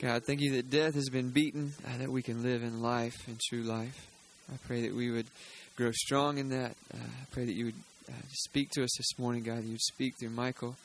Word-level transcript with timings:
God, 0.00 0.24
thank 0.24 0.40
you 0.40 0.52
that 0.52 0.68
death 0.70 0.94
has 0.94 1.08
been 1.08 1.30
beaten, 1.30 1.72
uh, 1.86 1.98
that 1.98 2.10
we 2.10 2.20
can 2.20 2.42
live 2.42 2.62
in 2.62 2.82
life 2.82 3.26
and 3.26 3.40
true 3.40 3.62
life. 3.62 4.06
I 4.52 4.56
pray 4.66 4.82
that 4.82 4.94
we 4.94 5.10
would 5.10 5.26
grow 5.74 5.90
strong 5.90 6.36
in 6.36 6.50
that. 6.50 6.72
Uh, 6.92 6.98
I 6.98 7.26
pray 7.30 7.46
that 7.46 7.54
you 7.54 7.66
would 7.66 7.80
uh, 8.10 8.12
speak 8.28 8.70
to 8.72 8.84
us 8.84 8.94
this 8.98 9.18
morning, 9.18 9.42
God. 9.42 9.58
That 9.58 9.64
you 9.64 9.72
would 9.72 9.80
speak 9.80 10.12
through 10.20 10.30
Michael. 10.30 10.76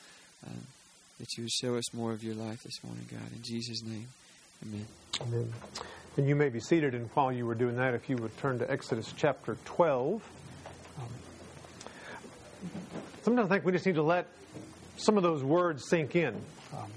Um, 0.46 0.66
that 1.20 1.28
you 1.36 1.44
would 1.44 1.52
show 1.52 1.76
us 1.76 1.92
more 1.92 2.12
of 2.12 2.24
your 2.24 2.34
life 2.34 2.62
this 2.62 2.82
morning, 2.82 3.04
God. 3.10 3.30
In 3.36 3.42
Jesus' 3.42 3.82
name, 3.82 4.08
amen. 4.66 4.86
Amen. 5.20 5.52
And 6.16 6.26
you 6.26 6.34
may 6.34 6.48
be 6.48 6.60
seated, 6.60 6.94
and 6.94 7.10
while 7.12 7.30
you 7.30 7.44
were 7.44 7.54
doing 7.54 7.76
that, 7.76 7.92
if 7.92 8.08
you 8.08 8.16
would 8.16 8.36
turn 8.38 8.58
to 8.60 8.70
Exodus 8.70 9.12
chapter 9.14 9.58
12. 9.66 10.22
Um, 10.98 11.04
sometimes 13.22 13.50
I 13.50 13.54
think 13.54 13.66
we 13.66 13.72
just 13.72 13.84
need 13.84 13.96
to 13.96 14.02
let 14.02 14.26
some 14.96 15.18
of 15.18 15.22
those 15.22 15.44
words 15.44 15.86
sink 15.88 16.16
in. 16.16 16.34
Um, 16.72 16.90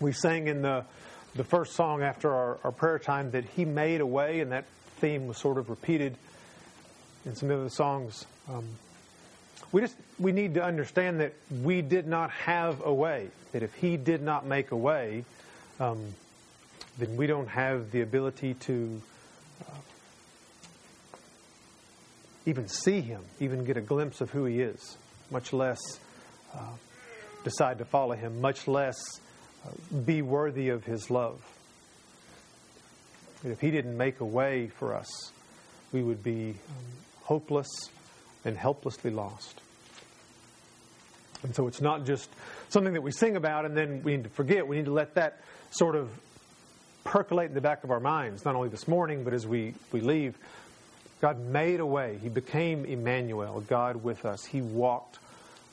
we 0.00 0.12
sang 0.12 0.48
in 0.48 0.62
the, 0.62 0.84
the 1.34 1.44
first 1.44 1.74
song 1.74 2.02
after 2.02 2.32
our, 2.32 2.58
our 2.64 2.72
prayer 2.72 2.98
time 2.98 3.32
that 3.32 3.44
He 3.44 3.64
made 3.64 4.00
a 4.00 4.06
way, 4.06 4.40
and 4.40 4.52
that 4.52 4.64
theme 4.98 5.26
was 5.26 5.38
sort 5.38 5.58
of 5.58 5.70
repeated 5.70 6.16
in 7.24 7.36
some 7.36 7.50
of 7.50 7.62
the 7.62 7.70
songs. 7.70 8.26
Um, 8.48 8.64
we 9.72 9.82
just 9.82 9.96
we 10.18 10.32
need 10.32 10.54
to 10.54 10.64
understand 10.64 11.20
that 11.20 11.34
we 11.62 11.82
did 11.82 12.06
not 12.06 12.30
have 12.30 12.84
a 12.84 12.92
way. 12.92 13.28
That 13.52 13.62
if 13.62 13.74
He 13.74 13.96
did 13.96 14.22
not 14.22 14.46
make 14.46 14.70
a 14.70 14.76
way, 14.76 15.24
um, 15.78 16.14
then 16.98 17.16
we 17.16 17.26
don't 17.26 17.48
have 17.48 17.90
the 17.90 18.00
ability 18.00 18.54
to 18.54 19.00
uh, 19.62 19.74
even 22.46 22.68
see 22.68 23.00
Him, 23.00 23.22
even 23.38 23.64
get 23.64 23.76
a 23.76 23.82
glimpse 23.82 24.20
of 24.20 24.30
who 24.30 24.44
He 24.44 24.60
is, 24.60 24.96
much 25.30 25.52
less 25.52 25.78
uh, 26.54 26.72
decide 27.44 27.78
to 27.78 27.84
follow 27.84 28.14
Him, 28.14 28.40
much 28.40 28.66
less 28.66 28.98
be 30.04 30.22
worthy 30.22 30.68
of 30.68 30.84
His 30.84 31.10
love. 31.10 31.40
If 33.44 33.60
He 33.60 33.70
didn't 33.70 33.96
make 33.96 34.20
a 34.20 34.24
way 34.24 34.68
for 34.68 34.94
us, 34.94 35.32
we 35.92 36.02
would 36.02 36.22
be 36.22 36.50
um, 36.50 36.84
hopeless 37.22 37.68
and 38.44 38.56
helplessly 38.56 39.10
lost. 39.10 39.60
And 41.42 41.54
so 41.54 41.66
it's 41.66 41.80
not 41.80 42.04
just 42.04 42.28
something 42.68 42.92
that 42.94 43.02
we 43.02 43.12
sing 43.12 43.36
about 43.36 43.64
and 43.64 43.76
then 43.76 44.02
we 44.02 44.16
need 44.16 44.24
to 44.24 44.30
forget. 44.30 44.66
We 44.66 44.76
need 44.76 44.84
to 44.86 44.92
let 44.92 45.14
that 45.14 45.40
sort 45.70 45.96
of 45.96 46.10
percolate 47.04 47.48
in 47.48 47.54
the 47.54 47.60
back 47.60 47.82
of 47.84 47.90
our 47.90 48.00
minds, 48.00 48.44
not 48.44 48.54
only 48.54 48.68
this 48.68 48.86
morning, 48.86 49.24
but 49.24 49.32
as 49.32 49.46
we, 49.46 49.74
we 49.92 50.00
leave. 50.00 50.36
God 51.20 51.38
made 51.40 51.80
a 51.80 51.86
way. 51.86 52.18
He 52.22 52.28
became 52.28 52.84
Emmanuel, 52.84 53.60
God 53.60 54.02
with 54.02 54.24
us. 54.24 54.44
He 54.44 54.62
walked 54.62 55.18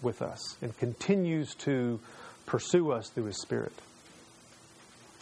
with 0.02 0.22
us 0.22 0.40
and 0.62 0.78
continues 0.78 1.56
to 1.56 2.00
pursue 2.48 2.92
us 2.92 3.09
through 3.09 3.26
His 3.26 3.40
Spirit. 3.40 3.73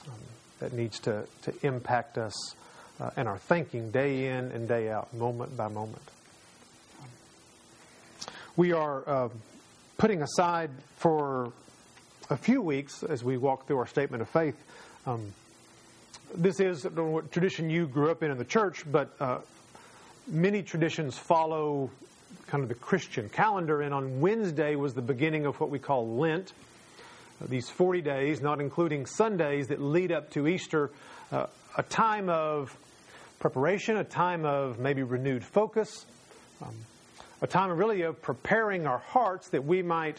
Um, 0.08 0.14
that 0.60 0.72
needs 0.72 1.00
to, 1.02 1.26
to 1.42 1.54
impact 1.64 2.18
us 2.18 2.56
uh, 3.02 3.10
and 3.18 3.28
our 3.28 3.38
thinking 3.38 3.92
day 3.92 4.28
in 4.28 4.52
and 4.52 4.68
day 4.68 4.90
out, 4.90 5.14
moment 5.14 5.58
by 5.58 5.68
moment. 5.68 6.02
We 8.56 8.72
are 8.72 9.04
uh, 9.06 9.30
putting 9.98 10.22
aside 10.22 10.70
for 10.96 11.52
a 12.30 12.38
few 12.38 12.62
weeks 12.62 13.04
as 13.04 13.24
we 13.24 13.38
walk 13.38 13.68
through 13.68 13.80
our 13.80 13.88
statement 13.88 14.22
of 14.22 14.30
faith. 14.30 14.56
Um, 15.06 15.34
this 16.34 16.60
is 16.60 16.86
what 16.86 17.32
tradition 17.32 17.70
you 17.70 17.88
grew 17.88 18.12
up 18.12 18.24
in 18.24 18.32
in 18.32 18.38
the 18.38 18.46
church, 18.46 18.84
but 18.90 19.14
uh, 19.20 19.40
many 20.28 20.64
traditions 20.64 21.18
follow 21.18 21.90
kind 22.48 22.64
of 22.64 22.70
the 22.70 22.76
Christian 22.76 23.30
calendar, 23.30 23.82
and 23.82 23.94
on 23.94 24.22
Wednesday 24.22 24.76
was 24.76 24.94
the 24.94 25.02
beginning 25.02 25.46
of 25.46 25.60
what 25.60 25.70
we 25.70 25.80
call 25.80 26.18
Lent. 26.18 26.54
These 27.42 27.70
40 27.70 28.02
days, 28.02 28.42
not 28.42 28.62
including 28.62 29.06
Sundays, 29.06 29.68
that 29.68 29.82
lead 29.82 30.12
up 30.12 30.32
to 30.32 30.48
Easter, 30.48 30.90
uh, 31.32 31.48
a 31.78 31.84
time 31.84 32.30
of 32.30 32.76
preparation, 33.40 33.98
a 33.98 34.04
time 34.04 34.46
of 34.46 34.80
maybe 34.80 35.04
renewed 35.04 35.44
focus, 35.44 36.06
um, 36.62 36.74
a 37.42 37.48
time 37.48 37.70
really 37.72 38.04
of 38.04 38.22
preparing 38.22 38.88
our 38.88 39.00
hearts 39.00 39.50
that 39.50 39.66
we 39.66 39.82
might, 39.82 40.18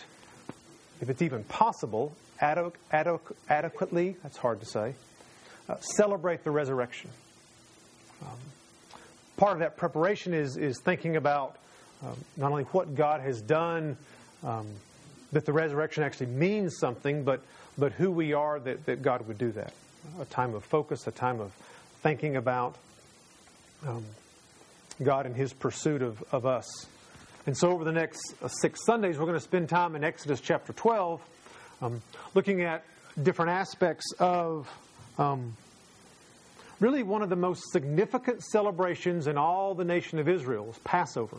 if 1.00 1.08
it's 1.08 1.22
even 1.22 1.42
possible, 1.44 2.14
adequ- 2.40 2.74
adequ- 2.92 3.34
adequately, 3.48 4.16
that's 4.22 4.36
hard 4.36 4.60
to 4.60 4.66
say, 4.66 4.94
uh, 5.68 5.76
celebrate 5.80 6.44
the 6.44 6.50
resurrection. 6.50 7.10
Um, 8.22 8.38
part 9.38 9.54
of 9.54 9.60
that 9.60 9.76
preparation 9.76 10.34
is, 10.34 10.56
is 10.56 10.78
thinking 10.80 11.16
about 11.16 11.56
um, 12.04 12.16
not 12.36 12.50
only 12.50 12.64
what 12.64 12.94
God 12.94 13.22
has 13.22 13.40
done, 13.40 13.96
um, 14.44 14.66
that 15.32 15.44
the 15.44 15.52
resurrection 15.52 16.02
actually 16.02 16.26
means 16.26 16.78
something, 16.78 17.24
but, 17.24 17.40
but 17.76 17.92
who 17.92 18.10
we 18.10 18.32
are 18.32 18.58
that, 18.60 18.86
that 18.86 19.02
God 19.02 19.26
would 19.28 19.38
do 19.38 19.52
that. 19.52 19.72
A 20.20 20.24
time 20.24 20.54
of 20.54 20.64
focus, 20.64 21.06
a 21.06 21.10
time 21.10 21.40
of 21.40 21.52
thinking 22.02 22.36
about 22.36 22.76
um, 23.86 24.04
God 25.02 25.26
and 25.26 25.34
His 25.34 25.52
pursuit 25.52 26.02
of, 26.02 26.22
of 26.32 26.46
us. 26.46 26.66
And 27.46 27.56
so, 27.56 27.70
over 27.70 27.84
the 27.84 27.92
next 27.92 28.34
uh, 28.42 28.48
six 28.48 28.84
Sundays, 28.84 29.18
we're 29.18 29.26
going 29.26 29.38
to 29.38 29.44
spend 29.44 29.68
time 29.68 29.96
in 29.96 30.04
Exodus 30.04 30.40
chapter 30.40 30.72
12, 30.72 31.20
um, 31.82 32.02
looking 32.34 32.62
at 32.62 32.84
different 33.20 33.52
aspects 33.52 34.04
of 34.18 34.68
um, 35.18 35.56
really 36.80 37.02
one 37.02 37.22
of 37.22 37.28
the 37.28 37.36
most 37.36 37.62
significant 37.72 38.42
celebrations 38.42 39.26
in 39.26 39.38
all 39.38 39.74
the 39.74 39.84
nation 39.84 40.18
of 40.18 40.28
Israel 40.28 40.66
was 40.66 40.78
Passover. 40.78 41.36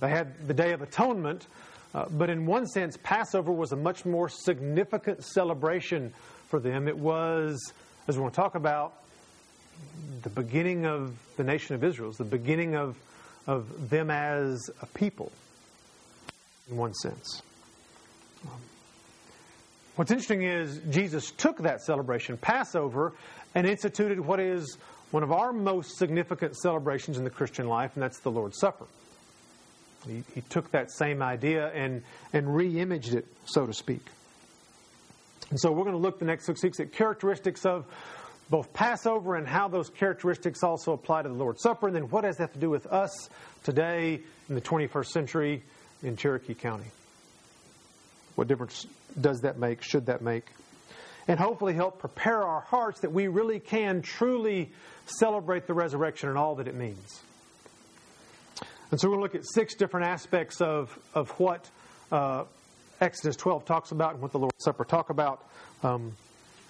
They 0.00 0.10
had 0.10 0.46
the 0.46 0.54
Day 0.54 0.72
of 0.72 0.82
Atonement, 0.82 1.46
uh, 1.94 2.06
but 2.10 2.30
in 2.30 2.46
one 2.46 2.66
sense, 2.66 2.96
Passover 3.02 3.52
was 3.52 3.72
a 3.72 3.76
much 3.76 4.04
more 4.04 4.28
significant 4.28 5.24
celebration 5.24 6.12
for 6.48 6.58
them. 6.58 6.88
It 6.88 6.96
was, 6.96 7.72
as 8.08 8.16
we 8.16 8.22
want 8.22 8.34
to 8.34 8.40
talk 8.40 8.54
about, 8.54 8.94
the 10.22 10.30
beginning 10.30 10.86
of 10.86 11.16
the 11.36 11.44
nation 11.44 11.74
of 11.74 11.84
Israel, 11.84 12.12
the 12.12 12.24
beginning 12.24 12.76
of, 12.76 12.96
of 13.46 13.90
them 13.90 14.10
as 14.10 14.70
a 14.80 14.86
people, 14.86 15.32
in 16.70 16.76
one 16.76 16.94
sense. 16.94 17.42
Um, 18.46 18.60
what's 19.96 20.10
interesting 20.10 20.42
is 20.42 20.80
Jesus 20.90 21.30
took 21.32 21.58
that 21.58 21.82
celebration, 21.82 22.36
Passover, 22.36 23.12
and 23.54 23.66
instituted 23.66 24.20
what 24.20 24.40
is 24.40 24.78
one 25.10 25.22
of 25.22 25.32
our 25.32 25.52
most 25.52 25.98
significant 25.98 26.56
celebrations 26.56 27.18
in 27.18 27.24
the 27.24 27.30
Christian 27.30 27.68
life, 27.68 27.90
and 27.94 28.02
that's 28.02 28.20
the 28.20 28.30
Lord's 28.30 28.58
Supper. 28.58 28.86
He, 30.06 30.22
he 30.34 30.40
took 30.42 30.70
that 30.72 30.90
same 30.90 31.22
idea 31.22 31.68
and, 31.68 32.02
and 32.32 32.54
re 32.54 32.80
imaged 32.80 33.14
it, 33.14 33.26
so 33.44 33.66
to 33.66 33.72
speak. 33.72 34.02
And 35.50 35.60
so 35.60 35.70
we're 35.70 35.84
going 35.84 35.96
to 35.96 36.00
look 36.02 36.18
the 36.18 36.24
next 36.24 36.46
six 36.46 36.62
weeks 36.62 36.80
at 36.80 36.92
characteristics 36.92 37.66
of 37.66 37.84
both 38.48 38.72
Passover 38.72 39.36
and 39.36 39.46
how 39.46 39.68
those 39.68 39.88
characteristics 39.88 40.62
also 40.62 40.92
apply 40.92 41.22
to 41.22 41.28
the 41.28 41.34
Lord's 41.34 41.62
Supper, 41.62 41.86
and 41.86 41.96
then 41.96 42.10
what 42.10 42.22
does 42.22 42.36
that 42.36 42.52
to 42.52 42.58
do 42.58 42.68
with 42.68 42.86
us 42.86 43.10
today 43.62 44.20
in 44.48 44.54
the 44.54 44.60
21st 44.60 45.06
century 45.06 45.62
in 46.02 46.16
Cherokee 46.16 46.54
County? 46.54 46.90
What 48.34 48.48
difference 48.48 48.86
does 49.20 49.40
that 49.40 49.58
make? 49.58 49.82
Should 49.82 50.06
that 50.06 50.22
make? 50.22 50.44
And 51.28 51.38
hopefully 51.38 51.74
help 51.74 51.98
prepare 51.98 52.42
our 52.42 52.60
hearts 52.60 53.00
that 53.00 53.12
we 53.12 53.28
really 53.28 53.60
can 53.60 54.02
truly 54.02 54.70
celebrate 55.06 55.66
the 55.66 55.74
resurrection 55.74 56.28
and 56.28 56.36
all 56.36 56.56
that 56.56 56.66
it 56.66 56.74
means. 56.74 57.22
And 58.92 59.00
so 59.00 59.08
we're 59.08 59.16
going 59.16 59.30
to 59.30 59.32
look 59.38 59.42
at 59.42 59.50
six 59.50 59.74
different 59.74 60.06
aspects 60.06 60.60
of, 60.60 60.96
of 61.14 61.30
what 61.40 61.68
uh, 62.12 62.44
Exodus 63.00 63.36
12 63.36 63.64
talks 63.64 63.90
about 63.90 64.12
and 64.12 64.20
what 64.20 64.32
the 64.32 64.38
Lord's 64.38 64.62
Supper 64.62 64.84
talk 64.84 65.08
about. 65.08 65.42
Um, 65.82 66.14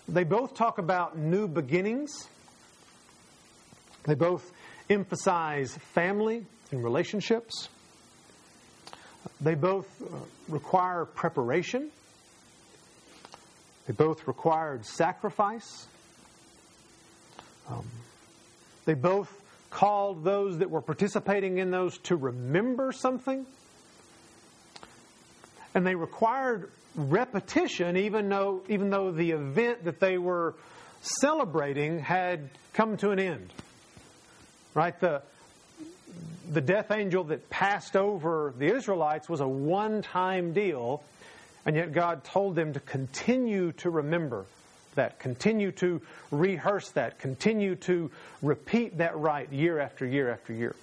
they 0.08 0.22
both 0.22 0.54
talk 0.54 0.78
about 0.78 1.18
new 1.18 1.48
beginnings. 1.48 2.28
They 4.04 4.14
both 4.14 4.52
emphasize 4.88 5.76
family 5.94 6.46
and 6.70 6.84
relationships. 6.84 7.68
They 9.40 9.56
both 9.56 9.88
uh, 10.00 10.14
require 10.48 11.04
preparation. 11.04 11.90
They 13.88 13.94
both 13.94 14.28
required 14.28 14.86
sacrifice. 14.86 15.88
Um, 17.68 17.84
they 18.84 18.94
both 18.94 19.41
called 19.72 20.22
those 20.22 20.58
that 20.58 20.70
were 20.70 20.82
participating 20.82 21.58
in 21.58 21.70
those 21.70 21.98
to 21.98 22.14
remember 22.14 22.92
something. 22.92 23.46
And 25.74 25.86
they 25.86 25.94
required 25.94 26.70
repetition, 26.94 27.96
even 27.96 28.28
though, 28.28 28.62
even 28.69 28.90
though 28.90 29.10
the 29.10 29.30
event 29.30 29.84
that 29.84 29.98
they 29.98 30.19
were 30.19 30.54
celebrating 31.00 32.00
had 32.00 32.50
come 32.74 32.98
to 32.98 33.10
an 33.10 33.19
end. 33.19 33.52
Right? 34.74 34.98
The, 35.00 35.22
the 36.50 36.60
death 36.60 36.90
angel 36.90 37.25
that 37.25 37.48
passed 37.48 37.96
over 37.96 38.52
the 38.56 38.75
Israelites 38.75 39.28
was 39.28 39.40
a 39.40 39.48
one 39.48 40.02
time 40.02 40.52
deal, 40.52 41.02
and 41.64 41.75
yet 41.75 41.92
God 41.92 42.25
told 42.25 42.56
them 42.56 42.75
to 42.75 42.80
continue 42.80 43.72
to 43.72 43.88
remember 43.88 44.44
that, 44.94 45.18
continue 45.18 45.72
to 45.72 46.00
rehearse 46.30 46.90
that, 46.90 47.18
continue 47.18 47.74
to 47.76 48.10
repeat 48.42 48.98
that 48.98 49.16
rite 49.16 49.52
year 49.52 49.78
after 49.78 50.06
year 50.06 50.30
after 50.30 50.52
year. 50.52 50.74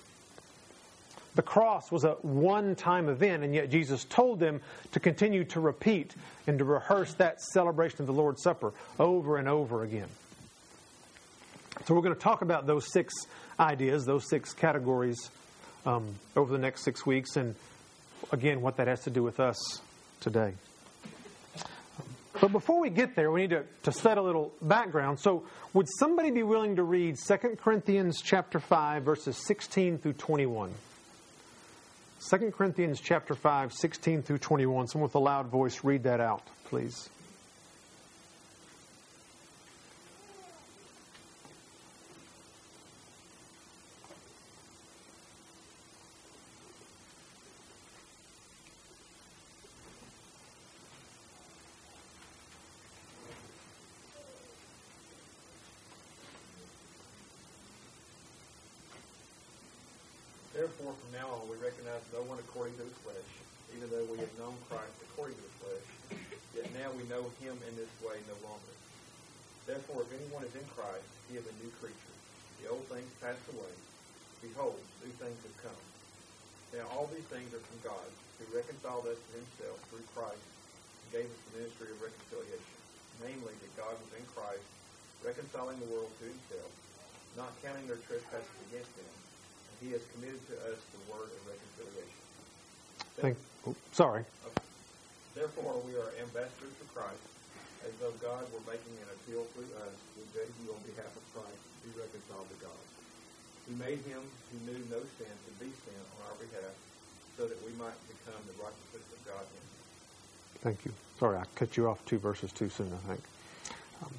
the 1.36 1.42
cross 1.42 1.92
was 1.92 2.04
a 2.04 2.12
one 2.22 2.76
time 2.76 3.08
event, 3.08 3.44
and 3.44 3.54
yet 3.54 3.70
Jesus 3.70 4.04
told 4.06 4.40
them 4.40 4.62
to 4.92 5.00
continue 5.00 5.44
to 5.46 5.60
repeat 5.60 6.14
and 6.48 6.60
to 6.60 6.66
rehearse 6.66 7.14
that 7.16 7.42
celebration 7.42 8.02
of 8.02 8.08
the 8.08 8.14
Lord's 8.14 8.42
Supper 8.44 8.74
over 9.00 9.38
and 9.38 9.48
over 9.48 9.84
again. 9.84 10.10
So, 11.86 11.94
we're 11.94 12.02
going 12.02 12.16
to 12.16 12.20
talk 12.20 12.42
about 12.42 12.68
those 12.68 12.92
six 12.92 13.14
ideas, 13.60 14.06
those 14.06 14.28
six 14.30 14.54
categories 14.54 15.30
um, 15.86 16.16
over 16.36 16.52
the 16.52 16.60
next 16.60 16.84
six 16.84 17.06
weeks, 17.06 17.38
and 17.38 17.56
again, 18.32 18.62
what 18.62 18.78
that 18.78 18.88
has 18.88 19.02
to 19.02 19.10
do 19.10 19.24
with 19.24 19.40
us 19.40 19.58
today. 20.20 20.54
But 22.42 22.54
before 22.54 22.80
we 22.80 22.90
get 22.90 23.16
there, 23.16 23.32
we 23.32 23.42
need 23.42 23.50
to, 23.50 23.66
to 23.84 23.92
set 23.92 24.18
a 24.18 24.22
little 24.22 24.54
background. 24.62 25.20
So, 25.20 25.44
would 25.74 25.88
somebody 26.00 26.32
be 26.32 26.44
willing 26.44 26.78
to 26.78 26.84
read 26.84 27.18
2 27.18 27.36
Corinthians 27.62 28.22
chapter 28.22 28.60
5, 28.60 29.04
verses 29.04 29.36
16 29.46 29.98
through 29.98 30.14
21? 30.14 30.72
2 32.30 32.52
Corinthians 32.52 33.02
chapter 33.02 33.34
5, 33.34 33.74
16 33.74 34.22
through 34.22 34.38
21. 34.38 34.88
Someone 34.88 35.08
with 35.08 35.16
a 35.16 35.20
loud 35.20 35.48
voice, 35.48 35.84
read 35.84 36.04
that 36.04 36.22
out, 36.22 36.44
please. 36.66 37.10
Therefore, 60.60 60.92
from 60.92 61.18
now 61.18 61.30
on, 61.30 61.48
we 61.50 61.56
recognize 62.00 62.16
no 62.16 62.24
one 62.32 62.40
according 62.40 62.76
to 62.80 62.86
the 62.88 62.98
flesh, 63.04 63.32
even 63.76 63.88
though 63.92 64.08
we 64.08 64.20
have 64.24 64.32
known 64.40 64.56
Christ 64.72 64.96
according 65.12 65.36
to 65.36 65.44
the 65.44 65.58
flesh. 65.60 65.88
Yet 66.56 66.68
now 66.72 66.90
we 66.96 67.04
know 67.12 67.28
him 67.44 67.60
in 67.68 67.74
this 67.76 67.92
way 68.00 68.16
no 68.28 68.38
longer. 68.48 68.74
Therefore, 69.68 70.08
if 70.08 70.16
anyone 70.16 70.48
is 70.48 70.56
in 70.56 70.66
Christ, 70.74 71.06
he 71.30 71.38
is 71.38 71.46
a 71.46 71.60
new 71.60 71.70
creature. 71.78 72.16
The 72.64 72.72
old 72.72 72.84
things 72.88 73.10
passed 73.22 73.44
away. 73.52 73.74
Behold, 74.42 74.80
new 75.04 75.14
things 75.20 75.40
have 75.44 75.58
come. 75.60 75.84
Now 76.74 76.88
all 76.96 77.12
these 77.12 77.28
things 77.28 77.52
are 77.52 77.64
from 77.68 77.80
God, 77.84 78.10
who 78.40 78.48
reconciled 78.56 79.06
us 79.06 79.20
to 79.20 79.32
himself 79.36 79.78
through 79.92 80.06
Christ 80.16 80.40
and 80.40 81.10
gave 81.12 81.28
us 81.28 81.42
the 81.52 81.56
ministry 81.60 81.92
of 81.92 82.00
reconciliation. 82.00 82.78
Namely, 83.20 83.52
that 83.60 83.76
God 83.76 84.00
was 84.00 84.12
in 84.16 84.26
Christ, 84.32 84.64
reconciling 85.20 85.78
the 85.84 85.92
world 85.92 86.12
to 86.24 86.26
himself, 86.32 86.72
not 87.36 87.52
counting 87.60 87.84
their 87.92 88.00
trespasses 88.08 88.60
against 88.72 88.96
them 88.96 89.12
he 89.80 89.92
has 89.96 90.04
committed 90.16 90.40
to 90.52 90.56
us 90.72 90.80
the 90.92 91.02
word 91.12 91.32
of 91.32 91.42
reconciliation. 91.48 92.22
Thank, 93.20 93.36
oh, 93.68 93.76
sorry. 93.92 94.24
Okay. 94.46 94.64
Therefore, 95.36 95.80
we 95.88 95.96
are 95.96 96.12
ambassadors 96.20 96.76
for 96.80 96.88
Christ, 96.92 97.24
as 97.88 97.94
though 98.04 98.12
God 98.20 98.44
were 98.52 98.64
making 98.68 98.92
an 99.00 99.10
appeal 99.16 99.48
through 99.56 99.72
us. 99.88 99.96
We 100.20 100.24
beg 100.36 100.52
you 100.64 100.72
on 100.72 100.82
behalf 100.84 101.12
of 101.12 101.24
Christ 101.32 101.60
to 101.60 101.78
be 101.88 101.92
reconciled 101.96 102.48
to 102.52 102.58
God. 102.60 102.84
He 103.68 103.74
made 103.80 104.02
him 104.04 104.24
who 104.52 104.58
knew 104.68 104.80
no 104.90 105.00
sin 105.20 105.32
to 105.32 105.52
be 105.64 105.72
sin 105.86 106.00
on 106.18 106.32
our 106.32 106.38
behalf, 106.42 106.74
so 107.38 107.48
that 107.48 107.60
we 107.64 107.72
might 107.80 107.96
become 108.08 108.42
the 108.48 108.56
righteousness 108.60 109.06
of 109.16 109.20
God 109.24 109.44
in 109.48 109.62
him. 109.64 109.78
Thank 110.60 110.86
you. 110.86 110.92
Sorry, 111.20 111.38
I 111.38 111.44
cut 111.56 111.78
you 111.78 111.88
off 111.88 112.04
two 112.06 112.18
verses 112.18 112.52
too 112.52 112.70
soon, 112.70 112.92
I 112.92 113.08
think. 113.08 113.22
Um, 114.04 114.12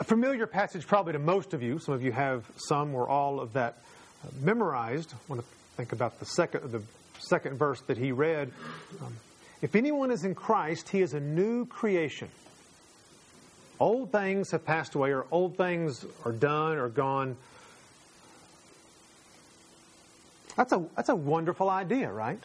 a 0.00 0.04
familiar 0.04 0.46
passage 0.46 0.86
probably 0.86 1.12
to 1.12 1.18
most 1.18 1.52
of 1.52 1.62
you. 1.62 1.78
Some 1.78 1.94
of 1.94 2.02
you 2.02 2.12
have 2.12 2.44
some 2.56 2.94
or 2.94 3.08
all 3.08 3.40
of 3.40 3.52
that 3.54 3.78
memorized. 4.40 5.12
I 5.12 5.16
want 5.28 5.42
to 5.42 5.46
think 5.76 5.92
about 5.92 6.18
the 6.18 6.26
second, 6.26 6.70
the 6.72 6.82
second 7.18 7.58
verse 7.58 7.80
that 7.82 7.98
he 7.98 8.12
read. 8.12 8.52
Um, 9.00 9.14
if 9.62 9.74
anyone 9.74 10.10
is 10.10 10.24
in 10.24 10.34
Christ, 10.34 10.88
he 10.88 11.00
is 11.00 11.14
a 11.14 11.20
new 11.20 11.66
creation. 11.66 12.28
Old 13.80 14.12
things 14.12 14.50
have 14.52 14.64
passed 14.64 14.94
away, 14.94 15.12
or 15.12 15.26
old 15.30 15.56
things 15.56 16.04
are 16.24 16.32
done 16.32 16.76
or 16.76 16.88
gone. 16.88 17.36
That's 20.56 20.72
a, 20.72 20.84
that's 20.94 21.08
a 21.08 21.16
wonderful 21.16 21.68
idea, 21.68 22.12
right? 22.12 22.38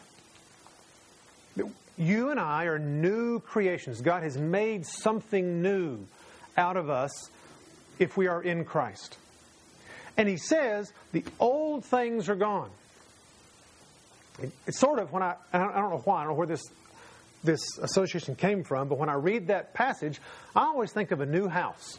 You 1.98 2.32
and 2.32 2.40
I 2.40 2.66
are 2.66 2.80
new 2.80 3.42
creations. 3.42 4.00
God 4.02 4.24
has 4.24 4.38
made 4.38 4.86
something 4.86 5.62
new 5.62 6.08
out 6.56 6.78
of 6.78 6.90
us 6.90 7.30
if 8.00 8.16
we 8.16 8.28
are 8.28 8.42
in 8.42 8.64
Christ. 8.64 9.18
And 10.20 10.28
he 10.28 10.36
says, 10.36 10.92
the 11.14 11.24
old 11.40 11.86
things 11.86 12.28
are 12.28 12.36
gone. 12.36 12.70
It's 14.68 14.78
sort 14.78 15.00
of 15.00 15.14
when 15.14 15.24
I, 15.24 15.36
I 15.54 15.60
don't 15.60 15.92
know 15.92 16.02
why, 16.04 16.18
I 16.18 16.20
don't 16.26 16.34
know 16.34 16.38
where 16.38 16.46
this, 16.46 16.62
this 17.42 17.62
association 17.78 18.36
came 18.36 18.66
from, 18.66 18.90
but 18.90 18.98
when 18.98 19.08
I 19.08 19.14
read 19.14 19.48
that 19.48 19.74
passage, 19.74 20.20
I 20.54 20.64
always 20.64 20.92
think 20.92 21.12
of 21.12 21.22
a 21.22 21.26
new 21.26 21.48
house. 21.48 21.98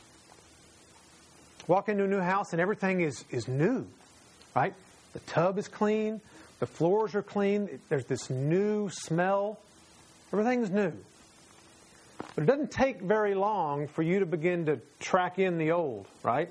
Walk 1.67 1.89
into 1.89 2.05
a 2.05 2.07
new 2.07 2.21
house 2.21 2.53
and 2.53 2.61
everything 2.61 3.01
is, 3.01 3.25
is 3.31 3.49
new, 3.49 3.87
right? 4.55 4.75
The 5.15 5.21
tub 5.21 5.57
is 5.57 5.69
clean, 5.69 6.21
the 6.59 6.67
floors 6.67 7.15
are 7.15 7.23
clean, 7.23 7.81
there's 7.89 8.05
this 8.05 8.29
new 8.29 8.91
smell. 8.91 9.59
Everything's 10.31 10.69
new. 10.69 10.93
But 12.35 12.45
it 12.45 12.47
doesn't 12.47 12.71
take 12.71 13.01
very 13.01 13.35
long 13.35 13.89
for 13.89 14.03
you 14.03 14.19
to 14.19 14.27
begin 14.27 14.67
to 14.67 14.79
track 14.99 15.39
in 15.39 15.57
the 15.57 15.73
old, 15.73 16.07
right? 16.23 16.51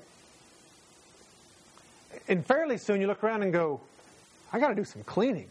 And 2.28 2.44
fairly 2.44 2.78
soon 2.78 3.00
you 3.00 3.06
look 3.06 3.22
around 3.24 3.42
and 3.42 3.52
go, 3.52 3.80
I 4.52 4.58
got 4.58 4.68
to 4.68 4.74
do 4.74 4.84
some 4.84 5.02
cleaning. 5.04 5.48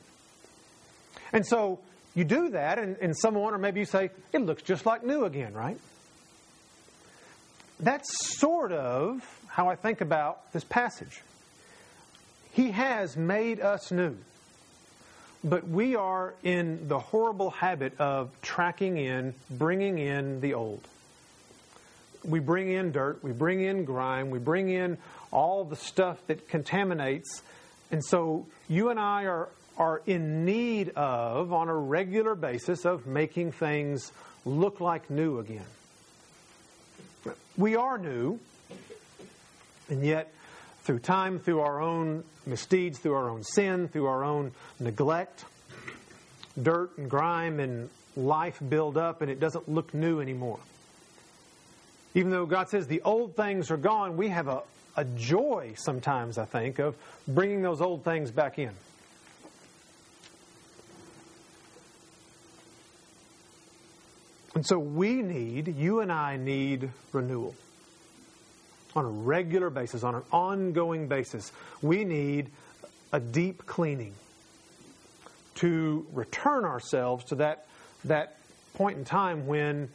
And 1.32 1.46
so 1.46 1.80
you 2.16 2.24
do 2.24 2.50
that, 2.50 2.80
and, 2.80 2.98
and 2.98 3.18
someone, 3.18 3.54
or 3.54 3.58
maybe 3.58 3.80
you 3.80 3.86
say, 3.86 4.10
it 4.34 4.42
looks 4.42 4.64
just 4.64 4.86
like 4.86 5.04
new 5.04 5.26
again, 5.26 5.54
right? 5.54 5.78
That's 7.80 8.10
sort 8.40 8.72
of 8.72 9.24
how 9.48 9.70
I 9.70 9.76
think 9.76 10.02
about 10.02 10.52
this 10.52 10.64
passage. 10.64 11.22
He 12.52 12.72
has 12.72 13.16
made 13.16 13.62
us 13.62 13.92
new, 13.92 14.18
but 15.44 15.68
we 15.68 15.96
are 15.96 16.34
in 16.44 16.88
the 16.88 17.00
horrible 17.00 17.52
habit 17.52 18.00
of 18.00 18.30
tracking 18.42 18.98
in, 18.98 19.34
bringing 19.50 19.98
in 19.98 20.42
the 20.42 20.56
old. 20.56 20.82
We 22.24 22.40
bring 22.40 22.72
in 22.72 22.92
dirt, 22.92 23.24
we 23.24 23.32
bring 23.32 23.62
in 23.62 23.86
grime, 23.86 24.30
we 24.30 24.40
bring 24.40 24.70
in 24.70 24.98
all 25.32 25.64
the 25.64 25.76
stuff 25.76 26.18
that 26.28 26.50
contaminates. 26.50 27.44
And 27.92 28.04
so 28.04 28.46
you 28.68 28.90
and 28.90 29.00
I 29.00 29.26
are, 29.26 29.50
are 29.78 30.02
in 30.06 30.46
need 30.46 30.90
of, 30.90 31.54
on 31.54 31.70
a 31.70 31.76
regular 31.76 32.36
basis, 32.36 32.86
of 32.86 33.08
making 33.08 33.54
things 33.54 34.12
look 34.46 34.80
like 34.82 35.10
new 35.10 35.40
again. 35.40 35.66
We 37.58 37.76
are 37.76 37.98
new, 37.98 38.40
and 39.90 40.06
yet, 40.06 40.34
through 40.84 41.00
time, 41.00 41.40
through 41.40 41.62
our 41.62 41.82
own 41.82 42.24
misdeeds, 42.46 43.00
through 43.00 43.14
our 43.14 43.30
own 43.30 43.44
sin, 43.44 43.88
through 43.88 44.08
our 44.08 44.24
own 44.24 44.52
neglect, 44.80 45.46
dirt 46.62 46.98
and 46.98 47.10
grime 47.10 47.60
and 47.60 47.90
life 48.16 48.62
build 48.68 48.98
up, 48.98 49.22
and 49.22 49.30
it 49.30 49.40
doesn't 49.40 49.70
look 49.70 49.94
new 49.94 50.20
anymore. 50.20 50.60
Even 52.16 52.32
though 52.32 52.46
God 52.46 52.70
says 52.70 52.88
the 52.88 53.02
old 53.02 53.36
things 53.36 53.70
are 53.70 53.78
gone, 53.78 54.18
we 54.18 54.30
have 54.30 54.48
a, 54.48 54.64
a 54.98 55.06
joy 55.06 55.74
sometimes, 55.76 56.38
I 56.38 56.46
think, 56.46 56.80
of 56.80 56.96
bringing 57.28 57.62
those 57.62 57.82
old 57.82 58.04
things 58.04 58.32
back 58.32 58.58
in. 58.58 58.72
And 64.56 64.66
so 64.66 64.80
we 64.80 65.22
need, 65.22 65.78
you 65.78 66.00
and 66.02 66.12
I 66.12 66.38
need 66.38 66.90
renewal 67.14 67.56
on 68.96 69.06
a 69.06 69.10
regular 69.10 69.70
basis, 69.70 70.04
on 70.04 70.16
an 70.16 70.24
ongoing 70.32 71.08
basis. 71.08 71.52
We 71.82 72.04
need 72.04 72.50
a 73.14 73.20
deep 73.20 73.66
cleaning 73.66 74.14
to 75.56 76.06
return 76.12 76.66
ourselves 76.66 77.26
to 77.26 77.36
that, 77.36 77.68
that 78.06 78.38
point 78.74 78.98
in 78.98 79.06
time 79.06 79.46
when 79.46 79.90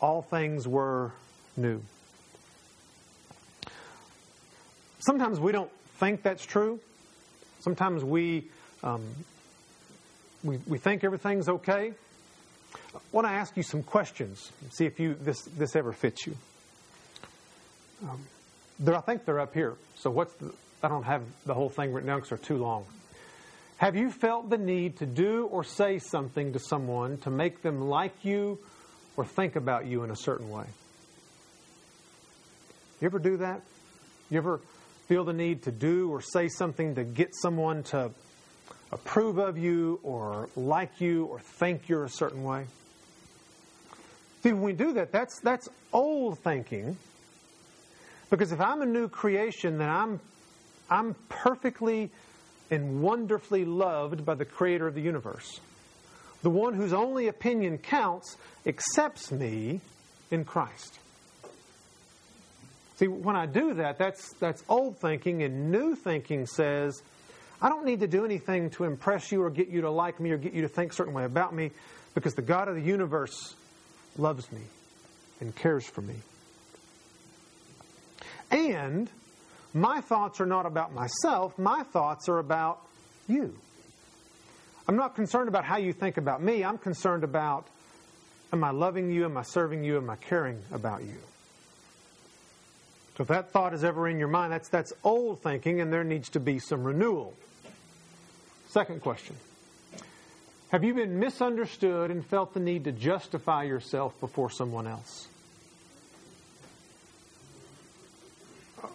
all 0.00 0.22
things 0.22 0.68
were 0.68 1.12
new. 1.56 1.80
Sometimes 5.00 5.38
we 5.38 5.52
don't 5.52 5.70
think 5.98 6.22
that's 6.22 6.44
true. 6.44 6.80
Sometimes 7.60 8.02
we, 8.02 8.44
um, 8.82 9.02
we, 10.42 10.58
we 10.66 10.78
think 10.78 11.04
everything's 11.04 11.48
okay. 11.48 11.92
I 12.94 12.98
want 13.12 13.26
to 13.26 13.32
ask 13.32 13.56
you 13.56 13.62
some 13.62 13.82
questions, 13.82 14.50
see 14.70 14.86
if 14.86 14.98
you 14.98 15.14
this, 15.14 15.42
this 15.42 15.76
ever 15.76 15.92
fits 15.92 16.26
you. 16.26 16.36
Um, 18.02 18.24
I 18.86 19.00
think 19.00 19.24
they're 19.24 19.40
up 19.40 19.54
here. 19.54 19.74
So 19.96 20.10
what's 20.10 20.34
the, 20.34 20.52
I 20.82 20.88
don't 20.88 21.04
have 21.04 21.22
the 21.46 21.54
whole 21.54 21.68
thing 21.68 21.92
written 21.92 22.08
down 22.08 22.18
because 22.18 22.30
they're 22.30 22.38
too 22.38 22.58
long. 22.58 22.84
Have 23.78 23.96
you 23.96 24.10
felt 24.10 24.50
the 24.50 24.58
need 24.58 24.98
to 24.98 25.06
do 25.06 25.46
or 25.46 25.64
say 25.64 25.98
something 25.98 26.52
to 26.52 26.58
someone 26.58 27.18
to 27.18 27.30
make 27.30 27.62
them 27.62 27.88
like 27.88 28.14
you 28.24 28.58
or 29.16 29.24
think 29.24 29.56
about 29.56 29.86
you 29.86 30.04
in 30.04 30.10
a 30.10 30.16
certain 30.16 30.50
way? 30.50 30.64
You 33.00 33.06
ever 33.06 33.18
do 33.18 33.38
that? 33.38 33.60
You 34.30 34.38
ever 34.38 34.60
feel 35.08 35.24
the 35.24 35.32
need 35.32 35.64
to 35.64 35.72
do 35.72 36.10
or 36.10 36.20
say 36.20 36.48
something 36.48 36.94
to 36.94 37.04
get 37.04 37.34
someone 37.34 37.82
to 37.84 38.10
approve 38.92 39.38
of 39.38 39.58
you 39.58 40.00
or 40.02 40.48
like 40.56 41.00
you 41.00 41.26
or 41.26 41.40
think 41.40 41.88
you're 41.88 42.04
a 42.04 42.08
certain 42.08 42.42
way. 42.42 42.66
See, 44.42 44.52
when 44.52 44.62
we 44.62 44.72
do 44.72 44.92
that, 44.94 45.10
that's, 45.10 45.40
that's 45.40 45.68
old 45.92 46.38
thinking. 46.38 46.96
Because 48.30 48.52
if 48.52 48.60
I'm 48.60 48.82
a 48.82 48.86
new 48.86 49.08
creation, 49.08 49.78
then 49.78 49.88
I'm, 49.88 50.20
I'm 50.90 51.14
perfectly 51.28 52.10
and 52.70 53.02
wonderfully 53.02 53.64
loved 53.64 54.24
by 54.24 54.34
the 54.34 54.44
creator 54.44 54.86
of 54.86 54.94
the 54.94 55.00
universe. 55.00 55.60
The 56.42 56.50
one 56.50 56.74
whose 56.74 56.92
only 56.92 57.28
opinion 57.28 57.78
counts 57.78 58.36
accepts 58.66 59.30
me 59.32 59.80
in 60.30 60.44
Christ. 60.44 60.98
See, 62.96 63.08
when 63.08 63.34
I 63.34 63.46
do 63.46 63.74
that, 63.74 63.98
that's, 63.98 64.32
that's 64.34 64.62
old 64.68 64.98
thinking, 64.98 65.42
and 65.42 65.72
new 65.72 65.96
thinking 65.96 66.46
says, 66.46 67.02
I 67.60 67.68
don't 67.68 67.84
need 67.84 68.00
to 68.00 68.06
do 68.06 68.24
anything 68.24 68.70
to 68.70 68.84
impress 68.84 69.32
you 69.32 69.42
or 69.42 69.50
get 69.50 69.68
you 69.68 69.80
to 69.82 69.90
like 69.90 70.20
me 70.20 70.30
or 70.30 70.36
get 70.36 70.52
you 70.52 70.62
to 70.62 70.68
think 70.68 70.92
a 70.92 70.94
certain 70.94 71.14
way 71.14 71.24
about 71.24 71.54
me 71.54 71.70
because 72.14 72.34
the 72.34 72.42
God 72.42 72.68
of 72.68 72.74
the 72.76 72.82
universe 72.82 73.54
loves 74.16 74.50
me 74.52 74.60
and 75.40 75.54
cares 75.54 75.84
for 75.86 76.02
me. 76.02 76.14
And 78.50 79.10
my 79.72 80.00
thoughts 80.00 80.40
are 80.40 80.46
not 80.46 80.66
about 80.66 80.92
myself, 80.92 81.58
my 81.58 81.82
thoughts 81.82 82.28
are 82.28 82.38
about 82.38 82.80
you. 83.26 83.56
I'm 84.86 84.96
not 84.96 85.16
concerned 85.16 85.48
about 85.48 85.64
how 85.64 85.78
you 85.78 85.92
think 85.92 86.16
about 86.16 86.42
me, 86.42 86.62
I'm 86.62 86.78
concerned 86.78 87.24
about 87.24 87.66
am 88.52 88.62
I 88.62 88.70
loving 88.70 89.10
you, 89.10 89.24
am 89.24 89.36
I 89.36 89.42
serving 89.42 89.82
you, 89.82 89.96
am 89.96 90.08
I 90.10 90.16
caring 90.16 90.62
about 90.70 91.02
you? 91.02 91.16
So 93.16 93.22
if 93.22 93.28
that 93.28 93.50
thought 93.50 93.74
is 93.74 93.84
ever 93.84 94.08
in 94.08 94.18
your 94.18 94.28
mind, 94.28 94.52
that's, 94.52 94.68
that's 94.68 94.92
old 95.04 95.40
thinking, 95.40 95.80
and 95.80 95.92
there 95.92 96.02
needs 96.02 96.30
to 96.30 96.40
be 96.40 96.58
some 96.58 96.82
renewal. 96.82 97.34
Second 98.70 99.02
question 99.02 99.36
Have 100.70 100.82
you 100.82 100.94
been 100.94 101.20
misunderstood 101.20 102.10
and 102.10 102.26
felt 102.26 102.54
the 102.54 102.60
need 102.60 102.84
to 102.84 102.92
justify 102.92 103.62
yourself 103.62 104.18
before 104.18 104.50
someone 104.50 104.88
else? 104.88 105.28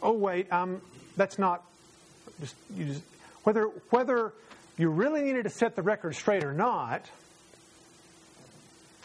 Oh, 0.04 0.14
wait, 0.14 0.52
um, 0.52 0.82
that's 1.16 1.40
not. 1.40 1.64
Just, 2.42 2.56
you 2.76 2.86
just, 2.86 3.04
whether, 3.44 3.66
whether 3.90 4.34
you 4.78 4.90
really 4.90 5.22
needed 5.22 5.44
to 5.44 5.50
set 5.50 5.76
the 5.76 5.82
record 5.82 6.16
straight 6.16 6.44
or 6.44 6.54
not, 6.54 7.10